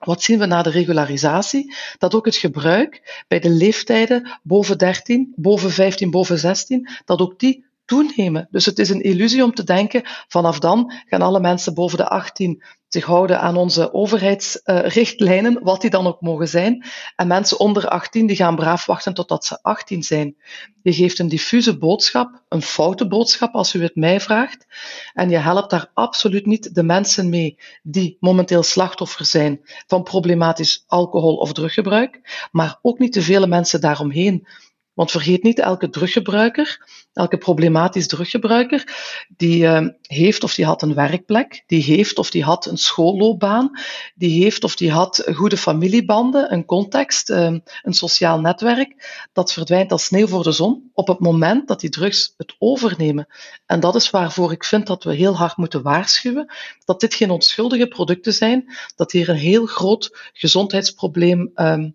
Wat 0.05 0.21
zien 0.21 0.39
we 0.39 0.45
na 0.45 0.61
de 0.61 0.69
regularisatie? 0.69 1.75
Dat 1.97 2.15
ook 2.15 2.25
het 2.25 2.35
gebruik 2.35 3.23
bij 3.27 3.39
de 3.39 3.49
leeftijden 3.49 4.39
boven 4.43 4.77
13, 4.77 5.33
boven 5.35 5.71
15, 5.71 6.11
boven 6.11 6.39
16, 6.39 6.89
dat 7.05 7.19
ook 7.19 7.39
die 7.39 7.65
toenemen. 7.85 8.47
Dus 8.51 8.65
het 8.65 8.79
is 8.79 8.89
een 8.89 9.01
illusie 9.01 9.43
om 9.43 9.53
te 9.53 9.63
denken, 9.63 10.01
vanaf 10.27 10.59
dan 10.59 10.93
gaan 11.05 11.21
alle 11.21 11.39
mensen 11.39 11.73
boven 11.73 11.97
de 11.97 12.07
18 12.07 12.63
zich 12.93 13.05
houden 13.05 13.39
aan 13.39 13.57
onze 13.57 13.93
overheidsrichtlijnen, 13.93 15.63
wat 15.63 15.81
die 15.81 15.89
dan 15.89 16.07
ook 16.07 16.21
mogen 16.21 16.47
zijn. 16.47 16.85
En 17.15 17.27
mensen 17.27 17.59
onder 17.59 17.87
18 17.87 18.27
die 18.27 18.35
gaan 18.35 18.55
braaf 18.55 18.85
wachten 18.85 19.13
totdat 19.13 19.45
ze 19.45 19.61
18 19.61 20.03
zijn. 20.03 20.35
Je 20.81 20.93
geeft 20.93 21.19
een 21.19 21.29
diffuse 21.29 21.77
boodschap, 21.77 22.43
een 22.49 22.61
foute 22.61 23.07
boodschap 23.07 23.53
als 23.53 23.73
u 23.73 23.81
het 23.81 23.95
mij 23.95 24.19
vraagt. 24.19 24.65
En 25.13 25.29
je 25.29 25.37
helpt 25.37 25.69
daar 25.69 25.91
absoluut 25.93 26.45
niet 26.45 26.75
de 26.75 26.83
mensen 26.83 27.29
mee 27.29 27.57
die 27.83 28.17
momenteel 28.19 28.63
slachtoffer 28.63 29.25
zijn 29.25 29.61
van 29.87 30.03
problematisch 30.03 30.83
alcohol- 30.87 31.37
of 31.37 31.53
druggebruik, 31.53 32.47
maar 32.51 32.79
ook 32.81 32.99
niet 32.99 33.13
de 33.13 33.21
vele 33.21 33.47
mensen 33.47 33.81
daaromheen 33.81 34.47
want 34.93 35.11
vergeet 35.11 35.43
niet, 35.43 35.59
elke 35.59 35.89
druggebruiker, 35.89 36.87
elke 37.13 37.37
problematisch 37.37 38.07
druggebruiker, 38.07 38.87
die 39.37 39.63
uh, 39.63 39.87
heeft 40.01 40.43
of 40.43 40.55
die 40.55 40.65
had 40.65 40.81
een 40.81 40.93
werkplek, 40.93 41.63
die 41.67 41.83
heeft 41.83 42.17
of 42.17 42.29
die 42.29 42.43
had 42.43 42.65
een 42.65 42.77
schoolloopbaan, 42.77 43.79
die 44.15 44.43
heeft 44.43 44.63
of 44.63 44.75
die 44.75 44.91
had 44.91 45.23
goede 45.33 45.57
familiebanden, 45.57 46.53
een 46.53 46.65
context, 46.65 47.29
uh, 47.29 47.57
een 47.81 47.93
sociaal 47.93 48.39
netwerk. 48.39 49.27
Dat 49.33 49.53
verdwijnt 49.53 49.91
als 49.91 50.03
sneeuw 50.03 50.27
voor 50.27 50.43
de 50.43 50.51
zon 50.51 50.89
op 50.93 51.07
het 51.07 51.19
moment 51.19 51.67
dat 51.67 51.79
die 51.79 51.89
drugs 51.89 52.33
het 52.37 52.55
overnemen. 52.57 53.27
En 53.65 53.79
dat 53.79 53.95
is 53.95 54.09
waarvoor 54.09 54.51
ik 54.51 54.63
vind 54.63 54.87
dat 54.87 55.03
we 55.03 55.13
heel 55.13 55.35
hard 55.35 55.57
moeten 55.57 55.81
waarschuwen, 55.81 56.53
dat 56.85 56.99
dit 56.99 57.13
geen 57.13 57.29
onschuldige 57.29 57.87
producten 57.87 58.33
zijn, 58.33 58.73
dat 58.95 59.11
hier 59.11 59.29
een 59.29 59.35
heel 59.35 59.65
groot 59.65 60.31
gezondheidsprobleem 60.33 61.51
uh, 61.55 61.85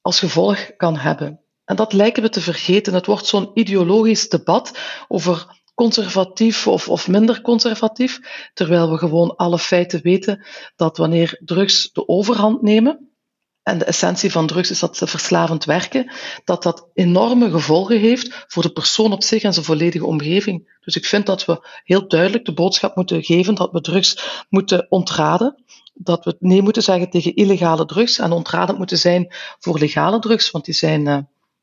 als 0.00 0.18
gevolg 0.18 0.70
kan 0.76 0.96
hebben. 0.96 1.40
En 1.68 1.76
dat 1.76 1.92
lijken 1.92 2.22
we 2.22 2.28
te 2.28 2.40
vergeten. 2.40 2.94
Het 2.94 3.06
wordt 3.06 3.26
zo'n 3.26 3.50
ideologisch 3.54 4.28
debat 4.28 4.78
over 5.08 5.60
conservatief 5.74 6.66
of, 6.66 6.88
of 6.88 7.08
minder 7.08 7.40
conservatief, 7.40 8.20
terwijl 8.54 8.90
we 8.90 8.98
gewoon 8.98 9.36
alle 9.36 9.58
feiten 9.58 10.02
weten 10.02 10.46
dat 10.76 10.96
wanneer 10.96 11.40
drugs 11.44 11.92
de 11.92 12.08
overhand 12.08 12.62
nemen, 12.62 13.08
en 13.62 13.78
de 13.78 13.84
essentie 13.84 14.32
van 14.32 14.46
drugs 14.46 14.70
is 14.70 14.78
dat 14.78 14.96
ze 14.96 15.06
verslavend 15.06 15.64
werken, 15.64 16.12
dat 16.44 16.62
dat 16.62 16.88
enorme 16.94 17.50
gevolgen 17.50 17.98
heeft 17.98 18.44
voor 18.46 18.62
de 18.62 18.72
persoon 18.72 19.12
op 19.12 19.22
zich 19.22 19.42
en 19.42 19.52
zijn 19.52 19.64
volledige 19.64 20.06
omgeving. 20.06 20.78
Dus 20.80 20.96
ik 20.96 21.04
vind 21.04 21.26
dat 21.26 21.44
we 21.44 21.66
heel 21.84 22.08
duidelijk 22.08 22.44
de 22.44 22.54
boodschap 22.54 22.96
moeten 22.96 23.24
geven 23.24 23.54
dat 23.54 23.72
we 23.72 23.80
drugs 23.80 24.44
moeten 24.48 24.86
ontraden, 24.88 25.64
dat 25.94 26.24
we 26.24 26.36
nee 26.38 26.62
moeten 26.62 26.82
zeggen 26.82 27.10
tegen 27.10 27.34
illegale 27.34 27.84
drugs 27.84 28.18
en 28.18 28.32
ontradend 28.32 28.78
moeten 28.78 28.98
zijn 28.98 29.34
voor 29.58 29.78
legale 29.78 30.18
drugs, 30.18 30.50
want 30.50 30.64
die 30.64 30.74
zijn 30.74 31.06
uh, 31.06 31.18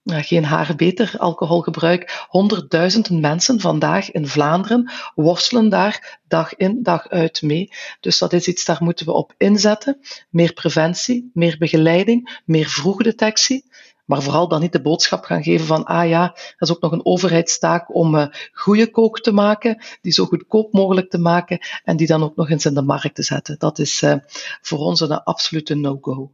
geen 0.05 0.45
haar 0.45 0.75
beter 0.75 1.13
alcoholgebruik. 1.17 2.25
Honderdduizenden 2.27 3.19
mensen 3.19 3.59
vandaag 3.59 4.11
in 4.11 4.27
Vlaanderen 4.27 4.91
worstelen 5.15 5.69
daar 5.69 6.19
dag 6.27 6.55
in, 6.55 6.83
dag 6.83 7.09
uit 7.09 7.41
mee. 7.41 7.71
Dus 7.99 8.17
dat 8.17 8.33
is 8.33 8.47
iets, 8.47 8.65
daar 8.65 8.83
moeten 8.83 9.05
we 9.05 9.11
op 9.11 9.33
inzetten. 9.37 9.99
Meer 10.29 10.53
preventie, 10.53 11.31
meer 11.33 11.55
begeleiding, 11.57 12.41
meer 12.45 12.67
vroegdetectie. 12.67 13.65
Maar 14.05 14.21
vooral 14.21 14.47
dan 14.47 14.61
niet 14.61 14.71
de 14.71 14.81
boodschap 14.81 15.23
gaan 15.23 15.43
geven 15.43 15.65
van, 15.65 15.85
ah 15.85 16.09
ja, 16.09 16.27
dat 16.27 16.69
is 16.69 16.71
ook 16.71 16.81
nog 16.81 16.91
een 16.91 17.05
overheidstaak 17.05 17.95
om 17.95 18.15
uh, 18.15 18.27
goede 18.51 18.91
kook 18.91 19.19
te 19.21 19.31
maken, 19.31 19.83
die 20.01 20.11
zo 20.11 20.25
goedkoop 20.25 20.73
mogelijk 20.73 21.09
te 21.09 21.17
maken 21.17 21.59
en 21.83 21.97
die 21.97 22.07
dan 22.07 22.23
ook 22.23 22.35
nog 22.35 22.49
eens 22.49 22.65
in 22.65 22.73
de 22.73 22.81
markt 22.81 23.15
te 23.15 23.23
zetten. 23.23 23.55
Dat 23.59 23.79
is 23.79 24.01
uh, 24.01 24.15
voor 24.61 24.79
ons 24.79 24.99
een 24.99 25.23
absolute 25.23 25.75
no-go. 25.75 26.31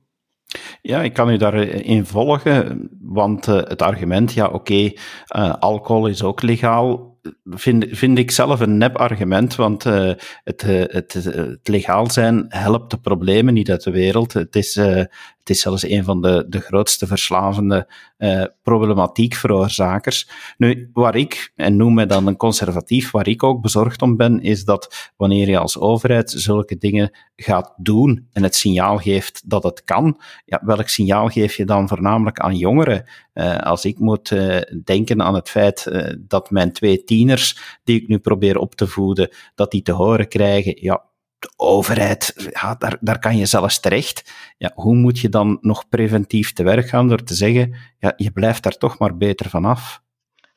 Ja, 0.82 1.02
ik 1.02 1.14
kan 1.14 1.30
u 1.30 1.38
daarin 1.38 2.06
volgen, 2.06 2.90
want 3.02 3.48
uh, 3.48 3.56
het 3.56 3.82
argument, 3.82 4.34
ja, 4.34 4.48
oké, 4.48 4.92
uh, 5.36 5.54
alcohol 5.60 6.08
is 6.08 6.24
ook 6.24 6.42
legaal, 6.42 7.18
vind, 7.46 7.86
vind 7.90 8.18
ik 8.18 8.32
zelf 8.32 8.60
een 8.60 8.78
nep 8.78 8.98
argument, 8.98 9.56
want 9.56 9.86
uh, 9.86 10.12
het, 10.44 10.62
het, 10.62 11.14
het, 11.14 11.68
legaal 11.68 12.10
zijn 12.10 12.46
helpt 12.48 12.92
de 12.92 12.98
problemen 12.98 13.54
niet 13.54 13.70
uit 13.70 13.84
de 13.84 13.92
wereld. 13.92 14.34
Het 14.34 14.56
is 14.56 14.80
Het 15.42 15.50
is 15.50 15.62
zelfs 15.62 15.84
een 15.84 16.04
van 16.04 16.22
de, 16.22 16.46
de 16.50 16.60
grootste 16.60 17.08
verslavende 17.08 17.88
uh, 18.18 18.44
problematiekveroorzakers. 18.64 20.30
Nu, 20.58 20.90
waar 20.94 21.16
ik, 21.16 21.52
en 21.56 21.76
noem 21.76 21.94
mij 21.94 22.06
dan 22.06 22.28
een 22.28 22.38
conservatief, 22.38 23.12
waar 23.12 23.28
ik 23.28 23.44
ook 23.44 23.62
bezorgd 23.62 24.02
om 24.02 24.18
ben, 24.18 24.42
is 24.42 24.66
dat 24.66 25.12
wanneer 25.18 25.50
je 25.50 25.58
als 25.58 25.80
overheid 25.80 26.32
zulke 26.32 26.78
dingen 26.78 27.12
gaat 27.36 27.74
doen 27.78 28.28
en 28.32 28.44
het 28.44 28.56
signaal 28.56 28.98
geeft 28.98 29.50
dat 29.50 29.64
het 29.64 29.84
kan, 29.84 30.22
ja, 30.46 30.62
welk 30.66 30.88
signaal 30.88 31.28
geef 31.28 31.56
je 31.56 31.66
dan 31.66 31.88
voornamelijk 31.88 32.40
aan 32.40 32.56
jongeren? 32.56 33.10
Uh, 33.34 33.58
als 33.58 33.86
ik 33.86 34.00
moet 34.00 34.32
uh, 34.32 34.58
denken 34.84 35.22
aan 35.22 35.36
het 35.36 35.50
feit 35.50 35.92
dat 36.20 36.52
mijn 36.52 36.74
twee 36.74 37.04
tieners, 37.04 37.80
die 37.84 38.02
ik 38.02 38.08
nu 38.08 38.20
probeer 38.20 38.58
op 38.58 38.76
te 38.76 38.88
voeden, 38.88 39.30
dat 39.56 39.72
die 39.72 39.82
te 39.82 39.92
horen 39.92 40.28
krijgen, 40.28 40.78
ja, 40.82 41.10
de 41.42 41.54
overheid, 41.56 42.50
ja, 42.54 42.76
daar, 42.76 42.98
daar 43.00 43.20
kan 43.20 43.38
je 43.38 43.46
zelfs 43.46 43.80
terecht. 43.80 44.32
Ja, 44.58 44.72
hoe 44.76 44.96
moet 44.96 45.20
je 45.20 45.30
dan 45.30 45.58
nog 45.62 45.90
preventief 45.90 46.54
te 46.54 46.64
werk 46.64 46.90
gaan 46.90 47.08
door 47.08 47.24
te 47.24 47.34
zeggen, 47.34 47.76
ja, 48.00 48.14
je 48.16 48.32
blijft 48.32 48.64
daar 48.64 48.78
toch 48.78 48.98
maar 48.98 49.18
beter 49.18 49.50
vanaf? 49.50 50.02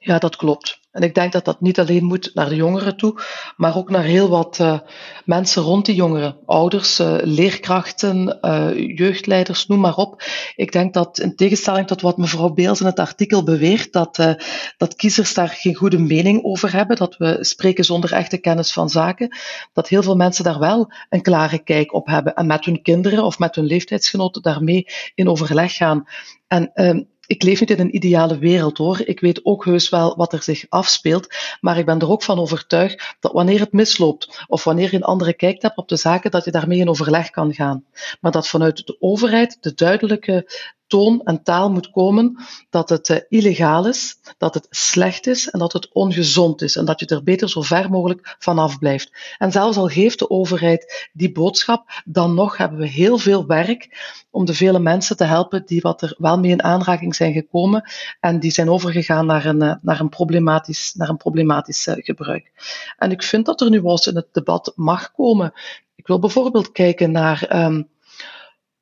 Ja, 0.05 0.19
dat 0.19 0.37
klopt. 0.37 0.81
En 0.91 1.03
ik 1.03 1.15
denk 1.15 1.33
dat 1.33 1.45
dat 1.45 1.61
niet 1.61 1.79
alleen 1.79 2.05
moet 2.05 2.31
naar 2.35 2.49
de 2.49 2.55
jongeren 2.57 2.97
toe, 2.97 3.21
maar 3.57 3.77
ook 3.77 3.91
naar 3.91 4.03
heel 4.03 4.29
wat 4.29 4.59
uh, 4.59 4.79
mensen 5.25 5.63
rond 5.63 5.87
die 5.87 5.95
jongeren. 5.95 6.37
Ouders, 6.47 7.01
uh, 7.01 7.17
leerkrachten, 7.23 8.39
uh, 8.41 8.97
jeugdleiders, 8.97 9.67
noem 9.67 9.81
maar 9.81 9.97
op. 9.97 10.23
Ik 10.55 10.73
denk 10.73 10.95
dat 10.95 11.19
in 11.19 11.37
tegenstelling 11.37 11.87
tot 11.87 12.01
wat 12.01 12.17
mevrouw 12.17 12.53
Beels 12.53 12.81
in 12.81 12.87
het 12.87 12.99
artikel 12.99 13.45
beweert, 13.45 13.93
dat, 13.93 14.37
dat 14.77 14.97
kiezers 14.97 15.35
daar 15.35 15.49
geen 15.49 15.75
goede 15.75 15.99
mening 15.99 16.45
over 16.45 16.73
hebben, 16.73 16.97
dat 16.97 17.17
we 17.17 17.39
spreken 17.41 17.85
zonder 17.85 18.13
echte 18.13 18.39
kennis 18.39 18.73
van 18.73 18.89
zaken, 18.89 19.37
dat 19.73 19.89
heel 19.89 20.03
veel 20.03 20.17
mensen 20.17 20.45
daar 20.45 20.59
wel 20.59 20.93
een 21.09 21.23
klare 21.23 21.59
kijk 21.59 21.95
op 21.95 22.07
hebben 22.07 22.35
en 22.35 22.47
met 22.47 22.65
hun 22.65 22.83
kinderen 22.83 23.25
of 23.25 23.39
met 23.39 23.55
hun 23.55 23.67
leeftijdsgenoten 23.67 24.43
daarmee 24.43 24.87
in 25.15 25.29
overleg 25.29 25.77
gaan. 25.77 26.05
En 26.47 26.71
ehm, 26.75 27.03
ik 27.27 27.43
leef 27.43 27.61
niet 27.61 27.71
in 27.71 27.81
een 27.81 27.95
ideale 27.95 28.39
wereld 28.39 28.79
hoor. 28.79 29.01
Ik 29.05 29.21
weet 29.21 29.45
ook 29.45 29.65
heus 29.65 29.89
wel 29.89 30.17
wat 30.17 30.33
er 30.33 30.43
zich 30.43 30.67
afspeelt. 30.69 31.35
Maar 31.61 31.79
ik 31.79 31.87
ben 31.87 31.99
er 31.99 32.11
ook 32.11 32.23
van 32.23 32.39
overtuigd 32.39 33.17
dat 33.21 33.33
wanneer 33.33 33.61
het 33.61 33.73
misloopt 33.73 34.45
of 34.47 34.65
wanneer 34.65 34.91
je 34.91 34.97
een 34.97 35.03
andere 35.03 35.33
kijk 35.35 35.63
hebt 35.63 35.77
op 35.77 35.89
de 35.89 35.97
zaken, 35.97 36.31
dat 36.31 36.45
je 36.45 36.51
daarmee 36.51 36.79
in 36.79 36.89
overleg 36.89 37.31
kan 37.31 37.55
gaan. 37.55 37.85
Maar 38.21 38.33
dat 38.33 38.49
vanuit 38.49 38.87
de 38.87 38.97
overheid 39.01 39.57
de 39.61 39.75
duidelijke 39.75 40.47
toon 40.87 41.21
en 41.25 41.43
taal 41.43 41.71
moet 41.71 41.91
komen 41.91 42.37
dat 42.71 42.89
het 42.89 43.09
uh, 43.09 43.19
illegaal 43.29 43.89
is, 43.89 44.21
dat 44.39 44.55
het 44.55 44.67
slecht 44.71 45.27
is 45.27 45.51
en 45.51 45.59
dat 45.59 45.73
het 45.73 45.93
ongezond 45.93 46.63
is 46.63 46.77
en 46.77 46.85
dat 46.85 47.01
je 47.01 47.07
er 47.07 47.23
beter 47.23 47.51
zo 47.51 47.63
ver 47.63 47.91
mogelijk 47.91 48.37
vanaf 48.39 48.79
blijft. 48.79 49.37
En 49.39 49.53
zelfs 49.53 49.77
al 49.77 49.89
geeft 49.89 50.19
de 50.19 50.31
overheid 50.31 51.09
die 51.13 51.33
boodschap, 51.33 52.03
dan 52.05 52.35
nog 52.35 52.57
hebben 52.57 52.79
we 52.79 52.89
heel 52.89 53.19
veel 53.19 53.47
werk 53.47 53.89
om 54.31 54.45
de 54.45 54.55
vele 54.55 54.79
mensen 54.79 55.17
te 55.17 55.25
helpen 55.25 55.67
die 55.67 55.81
wat 55.81 56.03
er 56.03 56.15
wel 56.19 56.39
mee 56.39 56.51
in 56.51 56.63
aanraking 56.63 57.15
zijn 57.15 57.33
gekomen 57.33 57.91
en 58.21 58.41
die 58.41 58.51
zijn 58.51 58.71
overgegaan 58.71 59.27
naar 59.27 59.45
een, 59.45 59.63
uh, 59.63 59.75
naar 59.83 60.01
een 60.01 60.09
problematisch, 60.09 60.95
naar 60.95 61.09
een 61.09 61.17
problematisch 61.17 61.87
uh, 61.87 61.95
gebruik. 61.99 62.53
En 62.99 63.11
ik 63.11 63.23
vind 63.23 63.47
dat 63.47 63.61
er 63.61 63.71
nu 63.71 63.83
wel 63.83 63.91
eens 63.91 64.07
in 64.07 64.17
het 64.17 64.29
debat 64.33 64.73
mag 64.77 65.13
komen. 65.13 65.53
Ik 65.95 66.07
wil 66.07 66.19
bijvoorbeeld 66.19 66.73
kijken 66.73 67.11
naar 67.11 67.65
um, 67.65 67.89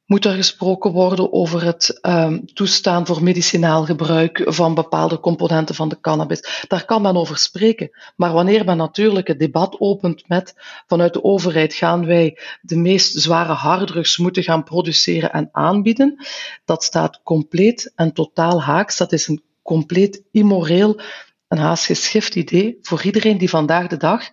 moet 0.06 0.24
er 0.24 0.34
gesproken 0.34 0.92
worden 0.92 1.32
over 1.32 1.64
het 1.64 1.98
um, 2.02 2.44
toestaan 2.54 3.06
voor 3.06 3.22
medicinaal 3.22 3.84
gebruik 3.84 4.42
van 4.44 4.74
bepaalde 4.74 5.20
componenten 5.20 5.74
van 5.74 5.88
de 5.88 6.00
cannabis. 6.00 6.64
Daar 6.68 6.84
kan 6.84 7.02
men 7.02 7.16
over 7.16 7.36
spreken. 7.36 7.90
Maar 8.16 8.32
wanneer 8.32 8.64
men 8.64 8.76
natuurlijk 8.76 9.26
het 9.26 9.38
debat 9.38 9.76
opent 9.78 10.28
met 10.28 10.54
vanuit 10.86 11.12
de 11.12 11.24
overheid 11.24 11.74
gaan 11.74 12.06
wij 12.06 12.38
de 12.60 12.76
meest 12.76 13.20
zware 13.20 13.52
harddrugs 13.52 14.16
moeten 14.16 14.42
gaan 14.42 14.64
produceren 14.64 15.32
en 15.32 15.48
aanbieden, 15.52 16.26
dat 16.64 16.84
staat 16.84 17.20
compleet 17.22 17.92
en 17.94 18.12
totaal 18.12 18.62
haaks. 18.62 18.96
Dat 18.96 19.12
is 19.12 19.28
een 19.28 19.42
compleet 19.62 20.22
immoreel, 20.30 21.00
een 21.48 21.58
haast 21.58 21.84
geschift 21.84 22.34
idee 22.34 22.78
voor 22.82 23.02
iedereen 23.02 23.38
die 23.38 23.50
vandaag 23.50 23.86
de 23.86 23.96
dag 23.96 24.30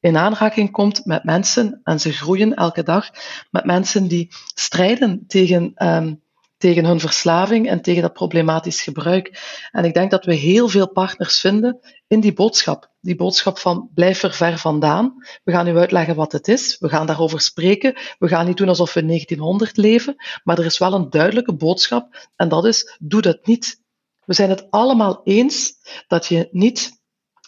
in 0.00 0.16
aanraking 0.16 0.70
komt 0.70 1.04
met 1.04 1.24
mensen, 1.24 1.80
en 1.84 2.00
ze 2.00 2.12
groeien 2.12 2.54
elke 2.54 2.82
dag, 2.82 3.10
met 3.50 3.64
mensen 3.64 4.08
die 4.08 4.28
strijden 4.54 5.24
tegen, 5.26 5.72
um, 5.76 6.22
tegen 6.58 6.84
hun 6.84 7.00
verslaving 7.00 7.68
en 7.68 7.82
tegen 7.82 8.02
dat 8.02 8.12
problematisch 8.12 8.82
gebruik. 8.82 9.40
En 9.72 9.84
ik 9.84 9.94
denk 9.94 10.10
dat 10.10 10.24
we 10.24 10.34
heel 10.34 10.68
veel 10.68 10.90
partners 10.90 11.40
vinden 11.40 11.80
in 12.06 12.20
die 12.20 12.32
boodschap. 12.32 12.90
Die 13.00 13.16
boodschap 13.16 13.58
van 13.58 13.90
blijf 13.94 14.22
er 14.22 14.32
ver 14.32 14.58
vandaan. 14.58 15.14
We 15.44 15.52
gaan 15.52 15.68
u 15.68 15.76
uitleggen 15.76 16.14
wat 16.14 16.32
het 16.32 16.48
is. 16.48 16.78
We 16.78 16.88
gaan 16.88 17.06
daarover 17.06 17.40
spreken. 17.40 17.94
We 18.18 18.28
gaan 18.28 18.46
niet 18.46 18.56
doen 18.56 18.68
alsof 18.68 18.94
we 18.94 19.00
in 19.00 19.06
1900 19.06 19.76
leven. 19.76 20.16
Maar 20.44 20.58
er 20.58 20.64
is 20.64 20.78
wel 20.78 20.92
een 20.92 21.10
duidelijke 21.10 21.54
boodschap 21.54 22.28
en 22.36 22.48
dat 22.48 22.64
is 22.64 22.96
doe 22.98 23.22
dat 23.22 23.46
niet. 23.46 23.84
We 24.24 24.34
zijn 24.34 24.50
het 24.50 24.70
allemaal 24.70 25.20
eens 25.24 25.72
dat 26.06 26.26
je 26.26 26.48
niet 26.50 26.95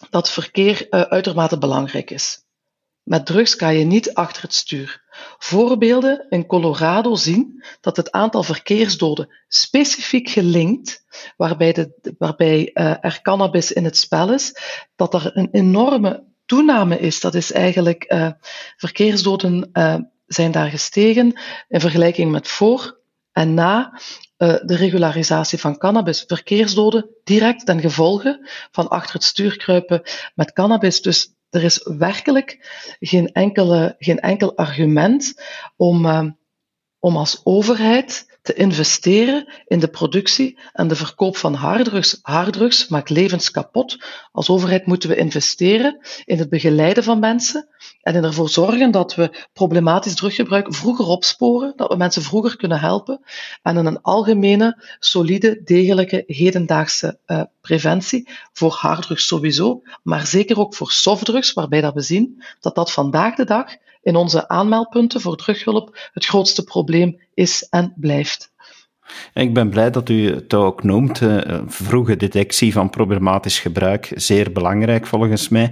dat 0.09 0.29
verkeer 0.29 0.87
uh, 0.89 1.01
uitermate 1.01 1.57
belangrijk 1.57 2.11
is. 2.11 2.43
Met 3.03 3.25
drugs 3.25 3.53
ga 3.53 3.69
je 3.69 3.85
niet 3.85 4.13
achter 4.13 4.41
het 4.41 4.53
stuur. 4.53 5.01
Voorbeelden 5.37 6.25
in 6.29 6.45
Colorado 6.45 7.15
zien 7.15 7.63
dat 7.81 7.97
het 7.97 8.11
aantal 8.11 8.43
verkeersdoden 8.43 9.35
specifiek 9.47 10.29
gelinkt, 10.29 11.05
waarbij, 11.37 11.73
de, 11.73 12.15
waarbij 12.17 12.71
uh, 12.73 12.95
er 13.01 13.19
cannabis 13.21 13.71
in 13.71 13.83
het 13.83 13.97
spel 13.97 14.33
is, 14.33 14.55
dat 14.95 15.13
er 15.13 15.31
een 15.37 15.49
enorme 15.51 16.23
toename 16.45 16.99
is. 16.99 17.19
Dat 17.19 17.35
is 17.35 17.51
eigenlijk 17.51 18.13
uh, 18.13 18.29
verkeersdoden 18.77 19.69
zijn 20.25 20.51
daar 20.51 20.69
gestegen 20.69 21.39
in 21.67 21.79
vergelijking 21.79 22.31
met 22.31 22.47
voor 22.47 22.98
en 23.39 23.53
na 23.53 23.99
de 24.37 24.75
regularisatie 24.75 25.59
van 25.59 25.77
cannabis. 25.77 26.23
Verkeersdoden 26.27 27.09
direct 27.23 27.65
ten 27.65 27.79
gevolge 27.79 28.49
van 28.71 28.87
achter 28.87 29.13
het 29.13 29.23
stuur 29.23 29.57
kruipen 29.57 30.01
met 30.35 30.53
cannabis. 30.53 31.01
Dus 31.01 31.33
er 31.49 31.63
is 31.63 31.83
werkelijk 31.97 32.57
geen, 32.99 33.31
enkele, 33.31 33.95
geen 33.97 34.19
enkel 34.19 34.57
argument 34.57 35.33
om, 35.75 36.05
uh, 36.05 36.25
om 36.99 37.17
als 37.17 37.41
overheid 37.43 38.27
te 38.41 38.53
investeren 38.53 39.53
in 39.67 39.79
de 39.79 39.87
productie 39.87 40.59
en 40.73 40.87
de 40.87 40.95
verkoop 40.95 41.37
van 41.37 41.53
harddrugs. 41.53 42.19
Harddrugs 42.21 42.87
maakt 42.87 43.09
levens 43.09 43.51
kapot. 43.51 43.97
Als 44.31 44.49
overheid 44.49 44.85
moeten 44.85 45.09
we 45.09 45.15
investeren 45.15 45.99
in 46.25 46.39
het 46.39 46.49
begeleiden 46.49 47.03
van 47.03 47.19
mensen 47.19 47.67
en 48.01 48.15
in 48.15 48.23
ervoor 48.23 48.49
zorgen 48.49 48.91
dat 48.91 49.15
we 49.15 49.45
problematisch 49.53 50.15
druggebruik 50.15 50.75
vroeger 50.75 51.05
opsporen, 51.05 51.73
dat 51.75 51.89
we 51.89 51.95
mensen 51.95 52.21
vroeger 52.21 52.57
kunnen 52.57 52.79
helpen 52.79 53.21
en 53.61 53.77
in 53.77 53.85
een 53.85 54.01
algemene, 54.01 54.83
solide, 54.99 55.61
degelijke, 55.63 56.23
hedendaagse 56.27 57.19
uh, 57.27 57.41
preventie 57.61 58.27
voor 58.53 58.71
harddrugs 58.71 59.27
sowieso, 59.27 59.81
maar 60.03 60.27
zeker 60.27 60.59
ook 60.59 60.75
voor 60.75 60.91
softdrugs, 60.91 61.53
waarbij 61.53 61.81
dat 61.81 61.93
we 61.93 62.01
zien 62.01 62.43
dat 62.59 62.75
dat 62.75 62.91
vandaag 62.91 63.35
de 63.35 63.45
dag 63.45 63.75
in 64.01 64.15
onze 64.15 64.47
aanmeldpunten 64.47 65.21
voor 65.21 65.35
drughulp 65.35 66.09
het 66.13 66.25
grootste 66.25 66.63
probleem 66.63 67.19
is 67.33 67.67
en 67.69 67.93
blijft. 67.95 68.51
Ik 69.33 69.53
ben 69.53 69.69
blij 69.69 69.91
dat 69.91 70.09
u 70.09 70.33
het 70.33 70.53
ook 70.53 70.83
noemt. 70.83 71.21
Uh, 71.21 71.61
vroege 71.65 72.15
detectie 72.15 72.73
van 72.73 72.89
problematisch 72.89 73.59
gebruik, 73.59 74.11
zeer 74.15 74.51
belangrijk 74.51 75.07
volgens 75.07 75.49
mij. 75.49 75.71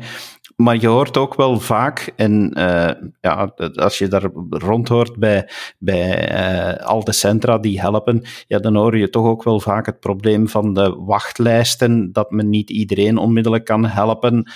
Maar 0.55 0.77
je 0.79 0.87
hoort 0.87 1.17
ook 1.17 1.35
wel 1.35 1.59
vaak, 1.59 2.13
en 2.15 2.53
uh, 2.57 2.91
ja, 3.21 3.53
als 3.73 3.97
je 3.97 4.07
daar 4.07 4.29
rondhoort 4.49 5.15
bij, 5.15 5.49
bij 5.79 6.31
uh, 6.31 6.85
al 6.85 7.03
de 7.03 7.11
centra 7.11 7.57
die 7.57 7.79
helpen, 7.79 8.23
ja, 8.47 8.59
dan 8.59 8.75
hoor 8.75 8.97
je 8.97 9.09
toch 9.09 9.25
ook 9.25 9.43
wel 9.43 9.59
vaak 9.59 9.85
het 9.85 9.99
probleem 9.99 10.49
van 10.49 10.73
de 10.73 10.95
wachtlijsten, 10.95 12.11
dat 12.11 12.31
men 12.31 12.49
niet 12.49 12.69
iedereen 12.69 13.17
onmiddellijk 13.17 13.65
kan 13.65 13.85
helpen 13.85 14.51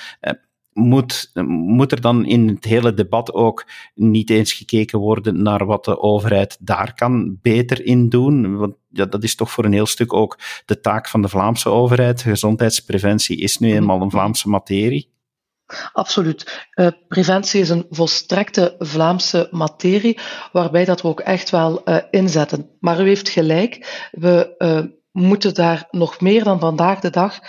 moet, 0.73 1.31
moet 1.47 1.91
er 1.91 2.01
dan 2.01 2.25
in 2.25 2.47
het 2.47 2.65
hele 2.65 2.93
debat 2.93 3.33
ook 3.33 3.65
niet 3.95 4.29
eens 4.29 4.53
gekeken 4.53 4.99
worden 4.99 5.41
naar 5.41 5.65
wat 5.65 5.85
de 5.85 5.99
overheid 5.99 6.57
daar 6.59 6.93
kan 6.93 7.37
beter 7.41 7.85
in 7.85 8.09
doen? 8.09 8.57
Want 8.57 8.75
ja, 8.89 9.05
dat 9.05 9.23
is 9.23 9.35
toch 9.35 9.51
voor 9.51 9.65
een 9.65 9.73
heel 9.73 9.85
stuk 9.85 10.13
ook 10.13 10.39
de 10.65 10.79
taak 10.79 11.07
van 11.07 11.21
de 11.21 11.29
Vlaamse 11.29 11.69
overheid. 11.69 12.21
Gezondheidspreventie 12.21 13.37
is 13.37 13.57
nu 13.57 13.73
eenmaal 13.73 14.01
een 14.01 14.11
Vlaamse 14.11 14.49
materie. 14.49 15.09
Absoluut. 15.93 16.67
Uh, 16.75 16.87
preventie 17.07 17.61
is 17.61 17.69
een 17.69 17.85
volstrekte 17.89 18.75
Vlaamse 18.79 19.47
materie, 19.51 20.19
waarbij 20.51 20.85
dat 20.85 21.01
we 21.01 21.07
ook 21.07 21.19
echt 21.19 21.49
wel 21.49 21.81
uh, 21.85 21.97
inzetten. 22.09 22.69
Maar 22.79 23.01
u 23.01 23.07
heeft 23.07 23.29
gelijk, 23.29 24.07
we 24.11 24.55
uh, 24.57 24.91
moeten 25.11 25.53
daar 25.53 25.87
nog 25.91 26.21
meer 26.21 26.43
dan 26.43 26.59
vandaag 26.59 26.99
de 26.99 27.09
dag 27.09 27.39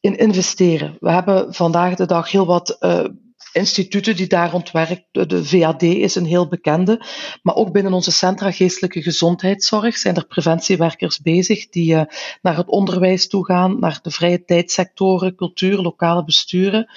in 0.00 0.16
investeren. 0.16 0.96
We 1.00 1.10
hebben 1.10 1.54
vandaag 1.54 1.94
de 1.94 2.06
dag 2.06 2.30
heel 2.30 2.46
wat 2.46 2.76
uh, 2.80 3.04
instituten 3.52 4.16
die 4.16 4.26
daar 4.26 4.54
ontwerkt. 4.54 5.04
De 5.10 5.44
VAD 5.44 5.82
is 5.82 6.14
een 6.14 6.24
heel 6.26 6.48
bekende. 6.48 7.02
Maar 7.42 7.54
ook 7.54 7.72
binnen 7.72 7.92
onze 7.92 8.12
centra 8.12 8.50
geestelijke 8.50 9.02
gezondheidszorg 9.02 9.96
zijn 9.96 10.16
er 10.16 10.26
preventiewerkers 10.26 11.20
bezig 11.20 11.68
die 11.68 11.94
uh, 11.94 12.02
naar 12.42 12.56
het 12.56 12.68
onderwijs 12.68 13.28
toe 13.28 13.44
gaan, 13.44 13.78
naar 13.78 13.98
de 14.02 14.10
vrije 14.10 14.44
tijdssectoren, 14.44 15.34
cultuur, 15.34 15.76
lokale 15.76 16.24
besturen. 16.24 16.90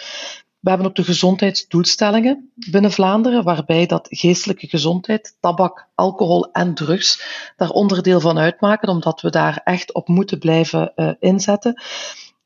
We 0.63 0.69
hebben 0.69 0.87
ook 0.87 0.95
de 0.95 1.03
gezondheidsdoelstellingen 1.03 2.51
binnen 2.55 2.91
Vlaanderen, 2.91 3.43
waarbij 3.43 3.85
dat 3.85 4.07
geestelijke 4.09 4.67
gezondheid, 4.67 5.37
tabak, 5.39 5.87
alcohol 5.95 6.51
en 6.51 6.73
drugs 6.73 7.23
daar 7.55 7.69
onderdeel 7.69 8.19
van 8.19 8.37
uitmaken, 8.37 8.89
omdat 8.89 9.21
we 9.21 9.29
daar 9.29 9.61
echt 9.63 9.93
op 9.93 10.07
moeten 10.07 10.39
blijven 10.39 10.91
uh, 10.95 11.11
inzetten. 11.19 11.81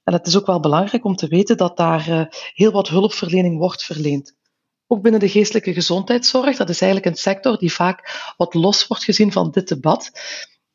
En 0.03 0.13
het 0.13 0.27
is 0.27 0.38
ook 0.38 0.45
wel 0.45 0.60
belangrijk 0.60 1.06
om 1.06 1.15
te 1.15 1.27
weten 1.27 1.58
dat 1.58 1.77
daar 1.77 2.10
uh, 2.10 2.25
heel 2.53 2.71
wat 2.71 2.88
hulpverlening 2.88 3.58
wordt 3.58 3.84
verleend. 3.84 4.36
Ook 4.88 5.01
binnen 5.01 5.19
de 5.19 5.30
geestelijke 5.30 5.73
gezondheidszorg, 5.73 6.58
dat 6.58 6.69
is 6.69 6.82
eigenlijk 6.82 7.12
een 7.12 7.21
sector 7.21 7.58
die 7.58 7.73
vaak 7.73 8.34
wat 8.38 8.53
los 8.53 8.88
wordt 8.88 9.03
gezien 9.03 9.32
van 9.32 9.51
dit 9.51 9.67
debat. 9.67 10.12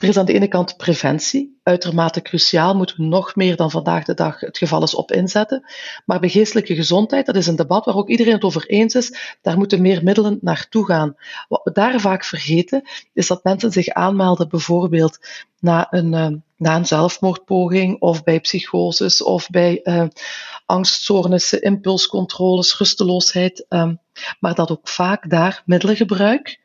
Er 0.03 0.09
is 0.09 0.17
aan 0.17 0.27
de 0.27 0.33
ene 0.33 0.49
kant 0.49 0.77
preventie, 0.77 1.59
uitermate 1.63 2.23
cruciaal, 2.23 2.75
moeten 2.75 2.97
we 2.97 3.03
nog 3.03 3.37
meer 3.37 3.57
dan 3.57 3.71
vandaag 3.71 4.05
de 4.05 4.15
dag 4.15 4.41
het 4.41 4.59
geval 4.59 4.83
is 4.83 4.95
op 4.95 5.13
inzetten. 5.13 5.65
Maar 6.05 6.21
bij 6.21 6.29
geestelijke 6.29 6.75
gezondheid, 6.75 7.27
dat 7.27 7.37
is 7.37 7.47
een 7.47 7.57
debat 7.57 7.85
waar 7.85 7.95
ook 7.95 8.09
iedereen 8.09 8.33
het 8.33 8.45
over 8.45 8.67
eens 8.67 8.95
is, 8.95 9.37
daar 9.43 9.59
moeten 9.59 9.83
meer 9.83 10.03
middelen 10.03 10.39
naartoe 10.41 10.87
gaan. 10.87 11.17
Wat 11.49 11.61
we 11.65 11.73
daar 11.73 12.01
vaak 12.01 12.25
vergeten, 12.25 12.83
is 13.13 13.27
dat 13.27 13.45
mensen 13.45 13.73
zich 13.73 13.89
aanmelden 13.89 14.49
bijvoorbeeld 14.49 15.19
na 15.61 15.87
een, 15.91 16.13
uh, 16.13 16.39
na 16.57 16.77
een 16.77 16.87
zelfmoordpoging 16.87 18.01
of 18.01 18.25
bij 18.25 18.41
psychoses 18.41 19.23
of 19.23 19.51
bij 19.51 19.81
uh, 19.85 20.05
angststoornissen, 20.67 21.63
impulscontroles, 21.63 22.79
rusteloosheid, 22.79 23.67
um, 23.69 23.99
maar 24.41 24.55
dat 24.55 24.71
ook 24.71 24.89
vaak 24.89 25.31
daar 25.31 25.63
middelengebruik 25.65 26.61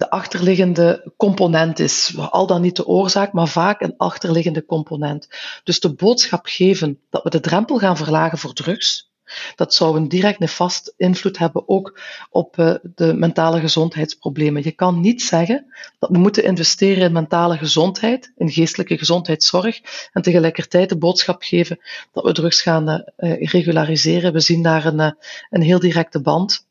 de 0.00 0.10
achterliggende 0.10 1.12
component 1.16 1.78
is. 1.78 2.14
Al 2.16 2.46
dan 2.46 2.60
niet 2.60 2.76
de 2.76 2.86
oorzaak, 2.86 3.32
maar 3.32 3.48
vaak 3.48 3.80
een 3.80 3.94
achterliggende 3.96 4.64
component. 4.64 5.28
Dus 5.64 5.80
de 5.80 5.94
boodschap 5.94 6.46
geven 6.46 6.98
dat 7.10 7.22
we 7.22 7.30
de 7.30 7.40
drempel 7.40 7.78
gaan 7.78 7.96
verlagen 7.96 8.38
voor 8.38 8.52
drugs, 8.52 9.10
dat 9.54 9.74
zou 9.74 9.96
een 9.96 10.08
direct 10.08 10.38
nefast 10.38 10.94
invloed 10.96 11.38
hebben 11.38 11.68
ook 11.68 12.00
op 12.30 12.56
uh, 12.56 12.74
de 12.94 13.14
mentale 13.14 13.60
gezondheidsproblemen. 13.60 14.64
Je 14.64 14.72
kan 14.72 15.00
niet 15.00 15.22
zeggen 15.22 15.66
dat 15.98 16.10
we 16.10 16.18
moeten 16.18 16.44
investeren 16.44 17.04
in 17.04 17.12
mentale 17.12 17.56
gezondheid, 17.56 18.32
in 18.36 18.50
geestelijke 18.50 18.98
gezondheidszorg, 18.98 19.80
en 20.12 20.22
tegelijkertijd 20.22 20.88
de 20.88 20.98
boodschap 20.98 21.42
geven 21.42 21.78
dat 22.12 22.24
we 22.24 22.32
drugs 22.32 22.62
gaan 22.62 22.88
uh, 22.88 23.02
regulariseren. 23.50 24.32
We 24.32 24.40
zien 24.40 24.62
daar 24.62 24.84
een, 24.84 25.16
een 25.50 25.62
heel 25.62 25.80
directe 25.80 26.20
band. 26.20 26.68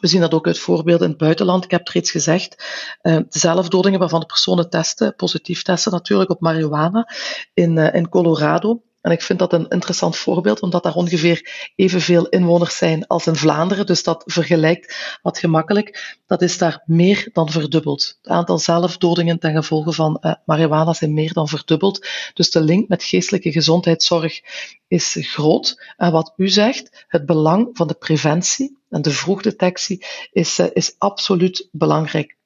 We 0.00 0.06
zien 0.06 0.20
dat 0.20 0.34
ook 0.34 0.46
uit 0.46 0.58
voorbeelden 0.58 1.04
in 1.04 1.10
het 1.12 1.22
buitenland. 1.22 1.64
Ik 1.64 1.70
heb 1.70 1.80
het 1.80 1.90
reeds 1.90 2.10
gezegd. 2.10 2.64
Uh, 3.02 3.16
de 3.16 3.38
zelfdodingen 3.38 3.98
waarvan 3.98 4.20
de 4.20 4.26
personen 4.26 4.70
testen, 4.70 5.14
positief 5.16 5.62
testen 5.62 5.92
natuurlijk 5.92 6.30
op 6.30 6.40
marihuana 6.40 7.08
in, 7.54 7.76
uh, 7.76 7.94
in 7.94 8.08
Colorado. 8.08 8.82
En 9.02 9.10
ik 9.10 9.22
vind 9.22 9.38
dat 9.38 9.52
een 9.52 9.68
interessant 9.68 10.16
voorbeeld, 10.16 10.60
omdat 10.60 10.82
daar 10.82 10.94
ongeveer 10.94 11.70
evenveel 11.76 12.28
inwoners 12.28 12.76
zijn 12.76 13.06
als 13.06 13.26
in 13.26 13.36
Vlaanderen. 13.36 13.86
Dus 13.86 14.02
dat 14.02 14.22
vergelijkt 14.26 15.18
wat 15.22 15.38
gemakkelijk. 15.38 16.16
Dat 16.26 16.42
is 16.42 16.58
daar 16.58 16.82
meer 16.86 17.28
dan 17.32 17.50
verdubbeld. 17.50 18.18
Het 18.22 18.32
aantal 18.32 18.58
zelfdodingen 18.58 19.38
ten 19.38 19.54
gevolge 19.54 19.92
van 19.92 20.18
uh, 20.20 20.34
marihuana 20.44 20.92
zijn 20.92 21.14
meer 21.14 21.32
dan 21.32 21.48
verdubbeld. 21.48 22.06
Dus 22.34 22.50
de 22.50 22.60
link 22.60 22.88
met 22.88 23.02
geestelijke 23.02 23.52
gezondheidszorg 23.52 24.40
is 24.88 25.16
groot. 25.20 25.92
En 25.96 26.12
wat 26.12 26.32
u 26.36 26.48
zegt, 26.48 27.04
het 27.08 27.26
belang 27.26 27.70
van 27.72 27.86
de 27.86 27.94
preventie 27.94 28.80
en 28.92 29.02
de 29.02 29.10
vroegdetectie 29.10 30.04
is, 30.32 30.58
uh, 30.58 30.66
is 30.72 30.94
absoluut 30.98 31.68
belangrijk. 31.72 32.36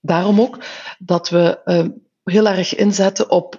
Daarom 0.00 0.40
ook 0.40 0.58
dat 0.98 1.28
we 1.28 1.60
uh, 1.64 1.86
heel 2.24 2.48
erg 2.48 2.74
inzetten 2.74 3.30
op 3.30 3.58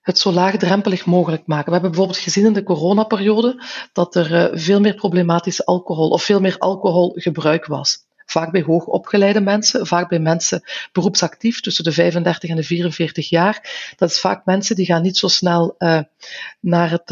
het 0.00 0.18
zo 0.18 0.32
laagdrempelig 0.32 1.06
mogelijk 1.06 1.46
maken. 1.46 1.66
We 1.66 1.72
hebben 1.72 1.90
bijvoorbeeld 1.90 2.18
gezien 2.18 2.44
in 2.44 2.52
de 2.52 2.62
coronaperiode 2.62 3.64
dat 3.92 4.14
er 4.14 4.58
veel 4.58 4.80
meer 4.80 4.94
problematisch 4.94 5.66
alcohol 5.66 6.08
of 6.08 6.22
veel 6.22 6.40
meer 6.40 6.58
alcoholgebruik 6.58 7.66
was. 7.66 7.98
Vaak 8.26 8.52
bij 8.52 8.62
hoogopgeleide 8.62 9.40
mensen, 9.40 9.86
vaak 9.86 10.08
bij 10.08 10.18
mensen 10.18 10.62
beroepsactief 10.92 11.60
tussen 11.60 11.84
de 11.84 11.92
35 11.92 12.50
en 12.50 12.56
de 12.56 12.62
44 12.62 13.28
jaar. 13.28 13.92
Dat 13.96 14.10
is 14.10 14.20
vaak 14.20 14.44
mensen 14.44 14.76
die 14.76 14.86
gaan 14.86 15.02
niet 15.02 15.16
zo 15.16 15.28
snel 15.28 15.76
naar 16.60 16.90
het 16.90 17.10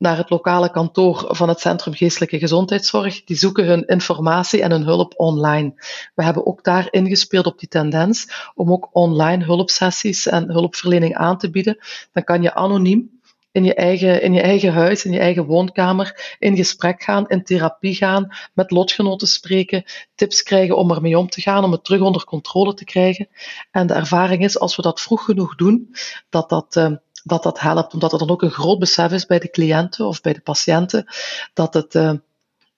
naar 0.00 0.16
het 0.16 0.30
lokale 0.30 0.70
kantoor 0.70 1.26
van 1.28 1.48
het 1.48 1.60
Centrum 1.60 1.94
Geestelijke 1.94 2.38
Gezondheidszorg. 2.38 3.24
Die 3.24 3.36
zoeken 3.36 3.66
hun 3.66 3.86
informatie 3.86 4.62
en 4.62 4.70
hun 4.70 4.84
hulp 4.84 5.14
online. 5.16 5.72
We 6.14 6.24
hebben 6.24 6.46
ook 6.46 6.64
daar 6.64 6.88
ingespeeld 6.90 7.46
op 7.46 7.58
die 7.58 7.68
tendens 7.68 8.50
om 8.54 8.72
ook 8.72 8.88
online 8.92 9.44
hulpsessies 9.44 10.26
en 10.26 10.50
hulpverlening 10.50 11.14
aan 11.14 11.38
te 11.38 11.50
bieden. 11.50 11.78
Dan 12.12 12.24
kan 12.24 12.42
je 12.42 12.54
anoniem 12.54 13.20
in 13.52 13.64
je, 13.64 13.74
eigen, 13.74 14.22
in 14.22 14.32
je 14.32 14.40
eigen 14.40 14.72
huis, 14.72 15.04
in 15.04 15.12
je 15.12 15.18
eigen 15.18 15.44
woonkamer, 15.44 16.36
in 16.38 16.56
gesprek 16.56 17.02
gaan, 17.02 17.28
in 17.28 17.44
therapie 17.44 17.94
gaan, 17.94 18.36
met 18.54 18.70
lotgenoten 18.70 19.28
spreken, 19.28 19.84
tips 20.14 20.42
krijgen 20.42 20.76
om 20.76 20.90
ermee 20.90 21.18
om 21.18 21.28
te 21.28 21.40
gaan, 21.40 21.64
om 21.64 21.72
het 21.72 21.84
terug 21.84 22.00
onder 22.00 22.24
controle 22.24 22.74
te 22.74 22.84
krijgen. 22.84 23.28
En 23.70 23.86
de 23.86 23.94
ervaring 23.94 24.44
is, 24.44 24.58
als 24.58 24.76
we 24.76 24.82
dat 24.82 25.00
vroeg 25.00 25.24
genoeg 25.24 25.54
doen, 25.54 25.94
dat 26.28 26.48
dat 26.48 26.76
uh, 26.76 26.92
dat 27.24 27.42
dat 27.42 27.60
helpt, 27.60 27.94
omdat 27.94 28.12
er 28.12 28.18
dan 28.18 28.30
ook 28.30 28.42
een 28.42 28.50
groot 28.50 28.78
besef 28.78 29.12
is 29.12 29.26
bij 29.26 29.38
de 29.38 29.50
cliënten 29.50 30.06
of 30.06 30.20
bij 30.20 30.32
de 30.32 30.40
patiënten 30.40 31.06
dat 31.54 31.74
het, 31.74 31.94
uh, 31.94 32.12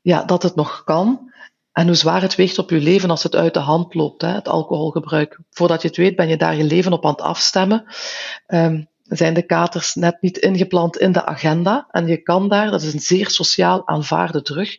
ja, 0.00 0.24
dat 0.24 0.42
het 0.42 0.54
nog 0.54 0.84
kan. 0.84 1.30
En 1.72 1.86
hoe 1.86 1.94
zwaar 1.94 2.22
het 2.22 2.34
weegt 2.34 2.58
op 2.58 2.70
je 2.70 2.80
leven 2.80 3.10
als 3.10 3.22
het 3.22 3.34
uit 3.34 3.54
de 3.54 3.60
hand 3.60 3.94
loopt, 3.94 4.22
hè, 4.22 4.28
het 4.28 4.48
alcoholgebruik. 4.48 5.38
Voordat 5.50 5.82
je 5.82 5.88
het 5.88 5.96
weet, 5.96 6.16
ben 6.16 6.28
je 6.28 6.36
daar 6.36 6.56
je 6.56 6.64
leven 6.64 6.92
op 6.92 7.04
aan 7.04 7.10
het 7.10 7.20
afstemmen. 7.20 7.84
Um, 8.46 8.90
zijn 9.02 9.34
de 9.34 9.42
katers 9.42 9.94
net 9.94 10.16
niet 10.20 10.38
ingeplant 10.38 10.98
in 10.98 11.12
de 11.12 11.24
agenda. 11.24 11.86
En 11.90 12.06
je 12.06 12.16
kan 12.16 12.48
daar, 12.48 12.70
dat 12.70 12.82
is 12.82 12.92
een 12.92 13.00
zeer 13.00 13.30
sociaal 13.30 13.88
aanvaarde 13.88 14.42
drug, 14.42 14.76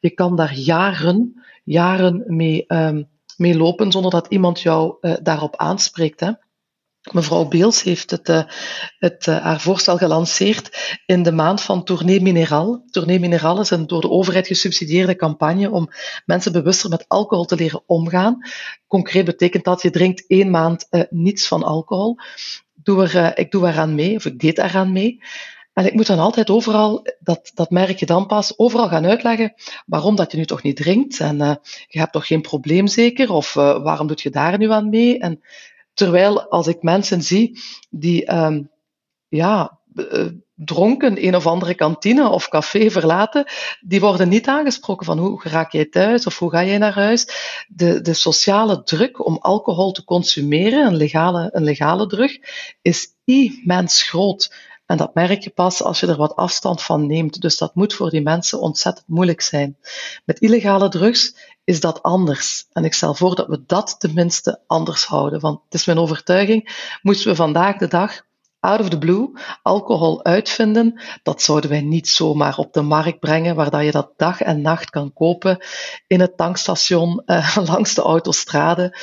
je 0.00 0.10
kan 0.10 0.36
daar 0.36 0.54
jaren, 0.54 1.42
jaren 1.64 2.24
mee, 2.26 2.64
um, 2.68 3.08
mee 3.36 3.56
lopen 3.56 3.92
zonder 3.92 4.10
dat 4.10 4.26
iemand 4.26 4.60
jou 4.60 4.96
uh, 5.00 5.14
daarop 5.22 5.56
aanspreekt. 5.56 6.20
Hè. 6.20 6.30
Mevrouw 7.10 7.48
Beels 7.48 7.82
heeft 7.82 8.10
het, 8.10 8.28
uh, 8.28 8.42
het, 8.98 9.26
uh, 9.26 9.42
haar 9.42 9.60
voorstel 9.60 9.96
gelanceerd 9.96 11.00
in 11.06 11.22
de 11.22 11.32
maand 11.32 11.60
van 11.60 11.84
Tournee 11.84 12.20
Mineral. 12.20 12.84
Tournee 12.90 13.20
Mineral 13.20 13.60
is 13.60 13.70
een 13.70 13.86
door 13.86 14.00
de 14.00 14.10
overheid 14.10 14.46
gesubsidieerde 14.46 15.16
campagne 15.16 15.70
om 15.70 15.88
mensen 16.24 16.52
bewuster 16.52 16.90
met 16.90 17.04
alcohol 17.08 17.44
te 17.44 17.56
leren 17.56 17.82
omgaan. 17.86 18.38
Concreet 18.86 19.24
betekent 19.24 19.64
dat 19.64 19.82
je 19.82 19.90
drinkt 19.90 20.26
één 20.26 20.50
maand 20.50 20.86
uh, 20.90 21.02
niets 21.10 21.46
van 21.46 21.62
alcohol. 21.62 22.16
Doe 22.74 23.32
ik 23.34 23.50
doe 23.50 23.68
eraan 23.68 23.94
mee, 23.94 24.16
of 24.16 24.24
ik 24.24 24.38
deed 24.38 24.58
eraan 24.58 24.92
mee. 24.92 25.22
En 25.72 25.86
ik 25.86 25.94
moet 25.94 26.06
dan 26.06 26.18
altijd 26.18 26.50
overal, 26.50 27.06
dat, 27.18 27.50
dat 27.54 27.70
merk 27.70 27.98
je 27.98 28.06
dan 28.06 28.26
pas, 28.26 28.58
overal 28.58 28.88
gaan 28.88 29.06
uitleggen 29.06 29.54
waarom 29.86 30.16
dat 30.16 30.32
je 30.32 30.38
nu 30.38 30.44
toch 30.44 30.62
niet 30.62 30.76
drinkt. 30.76 31.20
En 31.20 31.36
je 31.86 31.98
hebt 31.98 32.12
toch 32.12 32.26
geen 32.26 32.40
probleem 32.40 32.86
zeker? 32.86 33.32
Of 33.32 33.52
waarom 33.54 34.06
doet 34.06 34.20
je 34.20 34.30
daar 34.30 34.58
nu 34.58 34.70
aan 34.70 34.88
mee? 34.88 35.18
En 35.18 35.40
Terwijl 35.94 36.50
als 36.50 36.66
ik 36.66 36.82
mensen 36.82 37.22
zie 37.22 37.60
die 37.90 38.34
um, 38.34 38.70
ja, 39.28 39.80
uh, 39.94 40.26
dronken 40.54 41.26
een 41.26 41.36
of 41.36 41.46
andere 41.46 41.74
kantine 41.74 42.28
of 42.28 42.48
café 42.48 42.90
verlaten, 42.90 43.44
die 43.80 44.00
worden 44.00 44.28
niet 44.28 44.48
aangesproken 44.48 45.06
van 45.06 45.18
hoe 45.18 45.40
raak 45.44 45.72
jij 45.72 45.86
thuis 45.86 46.26
of 46.26 46.38
hoe 46.38 46.50
ga 46.50 46.64
jij 46.64 46.78
naar 46.78 46.94
huis. 46.94 47.28
De, 47.68 48.00
de 48.00 48.14
sociale 48.14 48.82
druk 48.82 49.26
om 49.26 49.38
alcohol 49.38 49.92
te 49.92 50.04
consumeren, 50.04 50.86
een 50.86 50.96
legale, 50.96 51.48
een 51.52 51.64
legale 51.64 52.06
drug, 52.06 52.38
is 52.82 53.08
immens 53.24 54.02
groot. 54.02 54.70
En 54.86 54.96
dat 54.96 55.14
merk 55.14 55.42
je 55.42 55.50
pas 55.50 55.82
als 55.82 56.00
je 56.00 56.06
er 56.06 56.16
wat 56.16 56.36
afstand 56.36 56.82
van 56.82 57.06
neemt. 57.06 57.40
Dus 57.40 57.58
dat 57.58 57.74
moet 57.74 57.94
voor 57.94 58.10
die 58.10 58.22
mensen 58.22 58.60
ontzettend 58.60 59.08
moeilijk 59.08 59.40
zijn. 59.40 59.76
Met 60.24 60.40
illegale 60.40 60.88
drugs 60.88 61.51
is 61.64 61.80
dat 61.80 62.02
anders. 62.02 62.66
En 62.72 62.84
ik 62.84 62.94
stel 62.94 63.14
voor 63.14 63.34
dat 63.34 63.48
we 63.48 63.62
dat 63.66 63.94
tenminste 63.98 64.60
anders 64.66 65.04
houden. 65.04 65.40
Want 65.40 65.60
het 65.64 65.74
is 65.74 65.84
mijn 65.84 65.98
overtuiging, 65.98 66.88
moesten 67.02 67.30
we 67.30 67.36
vandaag 67.36 67.76
de 67.76 67.88
dag 67.88 68.22
out 68.60 68.80
of 68.80 68.88
the 68.88 68.98
blue 68.98 69.30
alcohol 69.62 70.24
uitvinden, 70.24 71.00
dat 71.22 71.42
zouden 71.42 71.70
wij 71.70 71.80
niet 71.80 72.08
zomaar 72.08 72.56
op 72.56 72.72
de 72.72 72.82
markt 72.82 73.20
brengen, 73.20 73.54
waar 73.54 73.70
dat 73.70 73.84
je 73.84 73.90
dat 73.90 74.12
dag 74.16 74.40
en 74.40 74.60
nacht 74.60 74.90
kan 74.90 75.12
kopen 75.12 75.64
in 76.06 76.20
het 76.20 76.36
tankstation, 76.36 77.22
uh, 77.26 77.56
langs 77.70 77.94
de 77.94 78.02
autostrade, 78.02 78.96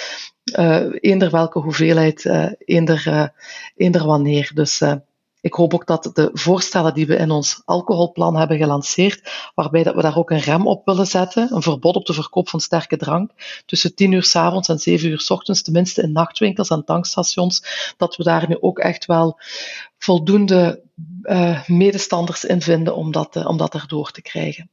uh, 0.60 0.86
eender 1.00 1.32
welke 1.32 1.60
hoeveelheid, 1.60 2.26
uh, 2.26 2.52
eender, 2.58 3.04
uh, 3.08 3.28
eender 3.76 4.06
wanneer. 4.06 4.52
Dus 4.54 4.82
ik 5.42 5.54
hoop 5.54 5.74
ook 5.74 5.88
dat 5.88 6.10
de 6.14 6.30
voorstellen 6.34 6.94
die 6.94 7.08
we 7.08 7.16
in 7.16 7.32
ons 7.32 7.62
alcoholplan 7.66 8.36
hebben 8.36 8.58
gelanceerd, 8.58 9.52
waarbij 9.56 9.84
dat 9.84 9.96
we 9.96 10.02
daar 10.02 10.18
ook 10.18 10.32
een 10.32 10.40
rem 10.40 10.68
op 10.68 10.86
willen 10.86 11.08
zetten, 11.08 11.56
een 11.56 11.62
verbod 11.62 11.96
op 11.96 12.06
de 12.06 12.14
verkoop 12.14 12.50
van 12.50 12.60
sterke 12.60 12.98
drank, 12.98 13.32
tussen 13.66 13.96
10 13.96 14.12
uur 14.12 14.24
s 14.24 14.36
avonds 14.36 14.68
en 14.68 14.80
7 14.80 15.10
uur 15.10 15.20
s 15.20 15.30
ochtends, 15.30 15.62
tenminste 15.62 16.02
in 16.02 16.12
nachtwinkels 16.12 16.70
en 16.70 16.86
tankstations, 16.86 17.64
dat 17.98 18.16
we 18.16 18.24
daar 18.24 18.46
nu 18.48 18.58
ook 18.60 18.80
echt 18.80 19.06
wel 19.06 19.40
voldoende 19.98 20.82
uh, 21.24 21.68
medestanders 21.68 22.46
in 22.46 22.62
vinden 22.62 22.96
om 22.96 23.12
dat, 23.12 23.36
uh, 23.36 23.48
om 23.48 23.58
dat 23.58 23.74
erdoor 23.74 24.12
te 24.12 24.22
krijgen. 24.22 24.70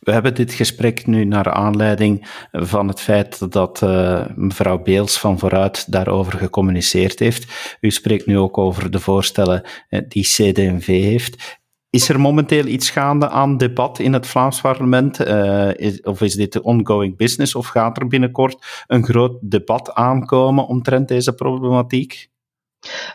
We 0.00 0.12
hebben 0.12 0.34
dit 0.34 0.52
gesprek 0.52 1.06
nu 1.06 1.24
naar 1.24 1.52
aanleiding 1.52 2.26
van 2.52 2.88
het 2.88 3.00
feit 3.00 3.52
dat 3.52 3.82
uh, 3.82 4.26
mevrouw 4.34 4.82
Beels 4.82 5.18
van 5.18 5.38
vooruit 5.38 5.92
daarover 5.92 6.38
gecommuniceerd 6.38 7.18
heeft. 7.18 7.76
U 7.80 7.90
spreekt 7.90 8.26
nu 8.26 8.38
ook 8.38 8.58
over 8.58 8.90
de 8.90 9.00
voorstellen 9.00 9.62
uh, 9.90 10.00
die 10.08 10.22
CD&V 10.22 10.86
heeft. 10.86 11.58
Is 11.90 12.08
er 12.08 12.20
momenteel 12.20 12.66
iets 12.66 12.90
gaande 12.90 13.28
aan 13.28 13.56
debat 13.56 13.98
in 13.98 14.12
het 14.12 14.26
Vlaams 14.26 14.60
parlement? 14.60 15.20
Uh, 15.26 15.70
of 16.02 16.20
is 16.20 16.34
dit 16.34 16.60
ongoing 16.60 17.16
business? 17.16 17.54
Of 17.54 17.66
gaat 17.66 18.00
er 18.00 18.06
binnenkort 18.06 18.84
een 18.86 19.04
groot 19.04 19.38
debat 19.40 19.94
aankomen 19.94 20.66
omtrent 20.66 21.08
deze 21.08 21.34
problematiek? 21.34 22.30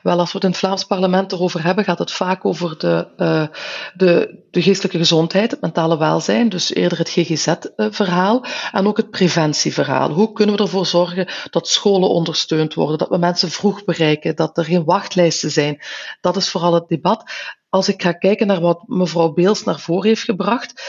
Wel, 0.02 0.20
als 0.20 0.32
we 0.32 0.34
het 0.34 0.44
in 0.44 0.50
het 0.50 0.60
Vlaams 0.60 0.84
parlement 0.84 1.32
erover 1.32 1.64
hebben, 1.64 1.84
gaat 1.84 2.00
het 2.00 2.12
vaak 2.12 2.46
over 2.46 2.78
de, 2.78 3.08
uh, 3.18 3.48
de, 3.94 4.44
de 4.52 4.62
geestelijke 4.62 4.98
gezondheid, 4.98 5.52
het 5.52 5.62
mentale 5.62 5.98
welzijn, 5.98 6.50
dus 6.50 6.74
eerder 6.74 6.98
het 6.98 7.10
GGZ-verhaal 7.10 8.46
en 8.72 8.88
ook 8.88 8.98
het 8.98 9.10
preventieverhaal. 9.10 10.10
Hoe 10.10 10.32
kunnen 10.34 10.56
we 10.56 10.62
ervoor 10.62 10.86
zorgen 10.86 11.28
dat 11.50 11.68
scholen 11.68 12.10
ondersteund 12.10 12.74
worden, 12.74 12.98
dat 12.98 13.10
we 13.10 13.18
mensen 13.18 13.50
vroeg 13.50 13.84
bereiken, 13.84 14.36
dat 14.36 14.58
er 14.58 14.66
geen 14.66 14.84
wachtlijsten 14.84 15.52
zijn? 15.52 15.82
Dat 16.22 16.36
is 16.36 16.50
vooral 16.50 16.74
het 16.74 16.88
debat. 16.88 17.24
Als 17.70 17.88
ik 17.88 18.02
ga 18.02 18.12
kijken 18.12 18.48
naar 18.48 18.62
wat 18.62 18.84
mevrouw 18.88 19.34
Beels 19.34 19.64
naar 19.64 19.80
voren 19.80 20.08
heeft 20.08 20.24
gebracht, 20.24 20.82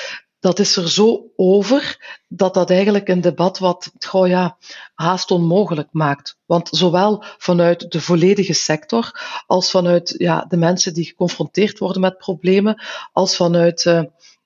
dat 0.45 0.59
is 0.59 0.77
er 0.77 0.91
zo 0.91 1.33
over 1.37 1.99
dat 2.29 2.55
dat 2.55 2.71
eigenlijk 2.71 3.09
een 3.09 3.21
debat 3.21 3.59
wat 3.59 3.93
goh 4.07 4.27
ja, 4.27 4.57
haast 4.95 5.31
onmogelijk 5.31 5.89
maakt. 5.91 6.39
Want 6.47 6.69
zowel 6.73 7.25
vanuit 7.39 7.91
de 7.91 8.01
volledige 8.01 8.53
sector 8.53 9.21
als 9.47 9.71
vanuit 9.71 10.15
ja, 10.19 10.45
de 10.49 10.57
mensen 10.57 10.95
die 10.95 11.05
geconfronteerd 11.05 11.79
worden 11.79 12.01
met 12.01 12.19
problemen, 12.19 12.83
als 13.13 13.37
vanuit 13.37 13.85
uh, 13.85 14.03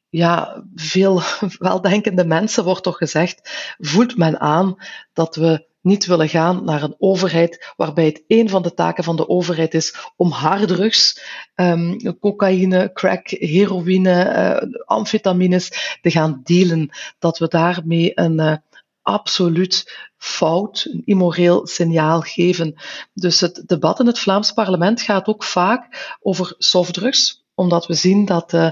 ja, 0.08 0.64
veel 0.74 1.22
weldenkende 1.58 2.24
mensen 2.24 2.64
wordt 2.64 2.82
toch 2.82 2.96
gezegd, 2.96 3.74
voelt 3.78 4.16
men 4.16 4.40
aan 4.40 4.76
dat 5.12 5.36
we 5.36 5.66
niet 5.88 6.06
willen 6.06 6.28
gaan 6.28 6.64
naar 6.64 6.82
een 6.82 6.94
overheid 6.98 7.72
waarbij 7.76 8.04
het 8.04 8.22
een 8.26 8.48
van 8.48 8.62
de 8.62 8.74
taken 8.74 9.04
van 9.04 9.16
de 9.16 9.28
overheid 9.28 9.74
is 9.74 9.94
om 10.16 10.30
harddrugs, 10.30 11.20
um, 11.54 12.18
cocaïne, 12.20 12.90
crack, 12.92 13.28
heroïne, 13.28 14.60
uh, 14.64 14.84
amfetamines 14.84 15.98
te 16.00 16.10
gaan 16.10 16.40
dealen. 16.44 16.90
Dat 17.18 17.38
we 17.38 17.48
daarmee 17.48 18.12
een 18.14 18.40
uh, 18.40 18.56
absoluut 19.02 20.08
fout, 20.16 20.88
een 20.92 21.02
immoreel 21.04 21.66
signaal 21.66 22.20
geven. 22.20 22.74
Dus 23.14 23.40
het 23.40 23.62
debat 23.66 24.00
in 24.00 24.06
het 24.06 24.18
Vlaams 24.18 24.52
parlement 24.52 25.00
gaat 25.00 25.26
ook 25.26 25.44
vaak 25.44 26.16
over 26.20 26.54
softdrugs, 26.58 27.44
omdat 27.54 27.86
we 27.86 27.94
zien 27.94 28.24
dat 28.24 28.52
uh, 28.52 28.70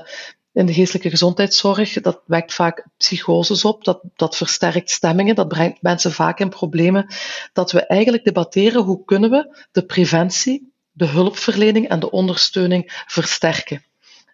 in 0.57 0.67
de 0.67 0.73
geestelijke 0.73 1.11
gezondheidszorg, 1.11 1.93
dat 1.93 2.21
wekt 2.27 2.55
vaak 2.55 2.87
psychoses 2.97 3.65
op, 3.65 3.85
dat, 3.85 4.01
dat 4.15 4.37
versterkt 4.37 4.91
stemmingen, 4.91 5.35
dat 5.35 5.49
brengt 5.49 5.83
mensen 5.83 6.13
vaak 6.13 6.41
in 6.41 6.49
problemen. 6.49 7.07
Dat 7.53 7.73
we 7.73 7.87
eigenlijk 7.87 8.25
debatteren 8.25 8.83
hoe 8.83 9.05
kunnen 9.05 9.31
we 9.31 9.65
de 9.73 9.85
preventie, 9.85 10.73
de 10.93 11.07
hulpverlening 11.07 11.89
en 11.89 12.01
de 12.01 12.11
ondersteuning 12.11 13.05
versterken. 13.07 13.85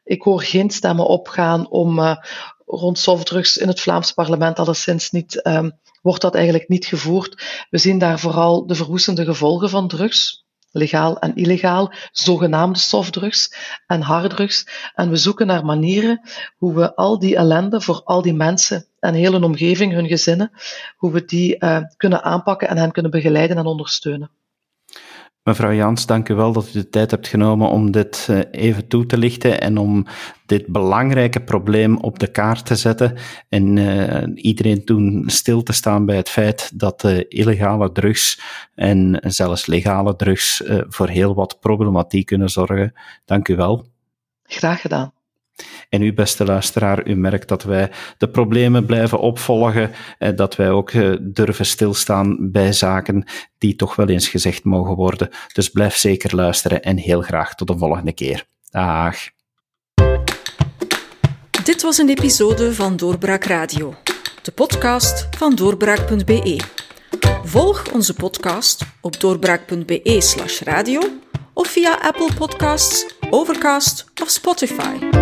Ik 0.04 0.22
hoor 0.22 0.42
geen 0.42 0.70
stemmen 0.70 1.06
opgaan 1.06 1.70
om 1.70 1.98
uh, 1.98 2.16
rond 2.66 2.98
softdrugs 2.98 3.56
in 3.56 3.68
het 3.68 3.80
Vlaams 3.80 4.12
parlement 4.12 4.58
alleszins 4.58 5.10
niet, 5.10 5.46
um, 5.46 5.72
wordt 6.02 6.20
dat 6.20 6.34
eigenlijk 6.34 6.68
niet 6.68 6.86
gevoerd. 6.86 7.66
We 7.70 7.78
zien 7.78 7.98
daar 7.98 8.20
vooral 8.20 8.66
de 8.66 8.74
verwoestende 8.74 9.24
gevolgen 9.24 9.70
van 9.70 9.88
drugs 9.88 10.41
legaal 10.72 11.18
en 11.18 11.34
illegaal, 11.34 11.92
zogenaamde 12.12 12.78
softdrugs 12.78 13.54
en 13.86 14.00
harddrugs. 14.00 14.66
En 14.94 15.10
we 15.10 15.16
zoeken 15.16 15.46
naar 15.46 15.64
manieren 15.64 16.20
hoe 16.56 16.74
we 16.74 16.94
al 16.94 17.18
die 17.18 17.36
ellende 17.36 17.80
voor 17.80 18.02
al 18.04 18.22
die 18.22 18.34
mensen 18.34 18.86
en 18.98 19.14
hun 19.14 19.44
omgeving, 19.44 19.92
hun 19.92 20.06
gezinnen, 20.06 20.50
hoe 20.96 21.12
we 21.12 21.24
die 21.24 21.56
uh, 21.58 21.78
kunnen 21.96 22.22
aanpakken 22.22 22.68
en 22.68 22.76
hen 22.76 22.92
kunnen 22.92 23.10
begeleiden 23.10 23.56
en 23.56 23.66
ondersteunen. 23.66 24.30
Mevrouw 25.44 25.72
Jans, 25.72 26.06
dank 26.06 26.28
u 26.28 26.34
wel 26.34 26.52
dat 26.52 26.68
u 26.68 26.72
de 26.72 26.88
tijd 26.88 27.10
hebt 27.10 27.28
genomen 27.28 27.68
om 27.68 27.90
dit 27.90 28.26
eh, 28.30 28.40
even 28.50 28.88
toe 28.88 29.06
te 29.06 29.18
lichten 29.18 29.60
en 29.60 29.78
om 29.78 30.06
dit 30.46 30.66
belangrijke 30.66 31.40
probleem 31.40 31.96
op 31.96 32.18
de 32.18 32.30
kaart 32.30 32.66
te 32.66 32.76
zetten. 32.76 33.16
En 33.48 33.76
uh, 33.76 34.22
iedereen 34.34 34.84
toen 34.84 35.24
stil 35.26 35.62
te 35.62 35.72
staan 35.72 36.06
bij 36.06 36.16
het 36.16 36.28
feit 36.28 36.78
dat 36.78 37.04
uh, 37.04 37.20
illegale 37.28 37.92
drugs 37.92 38.40
en 38.74 39.18
zelfs 39.26 39.66
legale 39.66 40.16
drugs 40.16 40.62
voor 40.88 41.08
heel 41.08 41.34
wat 41.34 41.60
problematiek 41.60 42.26
kunnen 42.26 42.48
zorgen. 42.48 42.92
Dank 43.24 43.48
u 43.48 43.56
wel. 43.56 43.86
Graag 44.42 44.80
gedaan. 44.80 45.21
En 45.88 46.02
u, 46.02 46.14
beste 46.14 46.44
luisteraar, 46.44 47.08
u 47.08 47.14
merkt 47.14 47.48
dat 47.48 47.62
wij 47.62 47.90
de 48.18 48.28
problemen 48.28 48.86
blijven 48.86 49.18
opvolgen, 49.18 49.90
en 50.18 50.36
dat 50.36 50.56
wij 50.56 50.70
ook 50.70 50.90
eh, 50.90 51.12
durven 51.20 51.66
stilstaan 51.66 52.50
bij 52.50 52.72
zaken 52.72 53.24
die 53.58 53.76
toch 53.76 53.96
wel 53.96 54.08
eens 54.08 54.28
gezegd 54.28 54.64
mogen 54.64 54.94
worden. 54.94 55.28
Dus 55.52 55.68
blijf 55.68 55.96
zeker 55.96 56.36
luisteren 56.36 56.82
en 56.82 56.96
heel 56.96 57.20
graag 57.20 57.54
tot 57.54 57.68
de 57.68 57.78
volgende 57.78 58.12
keer. 58.12 58.46
Dag. 58.70 59.16
Dit 61.64 61.82
was 61.82 61.98
een 61.98 62.08
episode 62.08 62.74
van 62.74 62.96
Doorbraak 62.96 63.44
Radio, 63.44 63.94
de 64.42 64.52
podcast 64.52 65.28
van 65.36 65.54
doorbraak.be. 65.54 66.60
Volg 67.44 67.92
onze 67.92 68.14
podcast 68.14 68.84
op 69.00 69.20
doorbraak.be/radio 69.20 71.00
of 71.52 71.68
via 71.68 71.98
Apple 72.02 72.28
Podcasts, 72.38 73.14
Overcast 73.30 74.04
of 74.22 74.28
Spotify. 74.28 75.21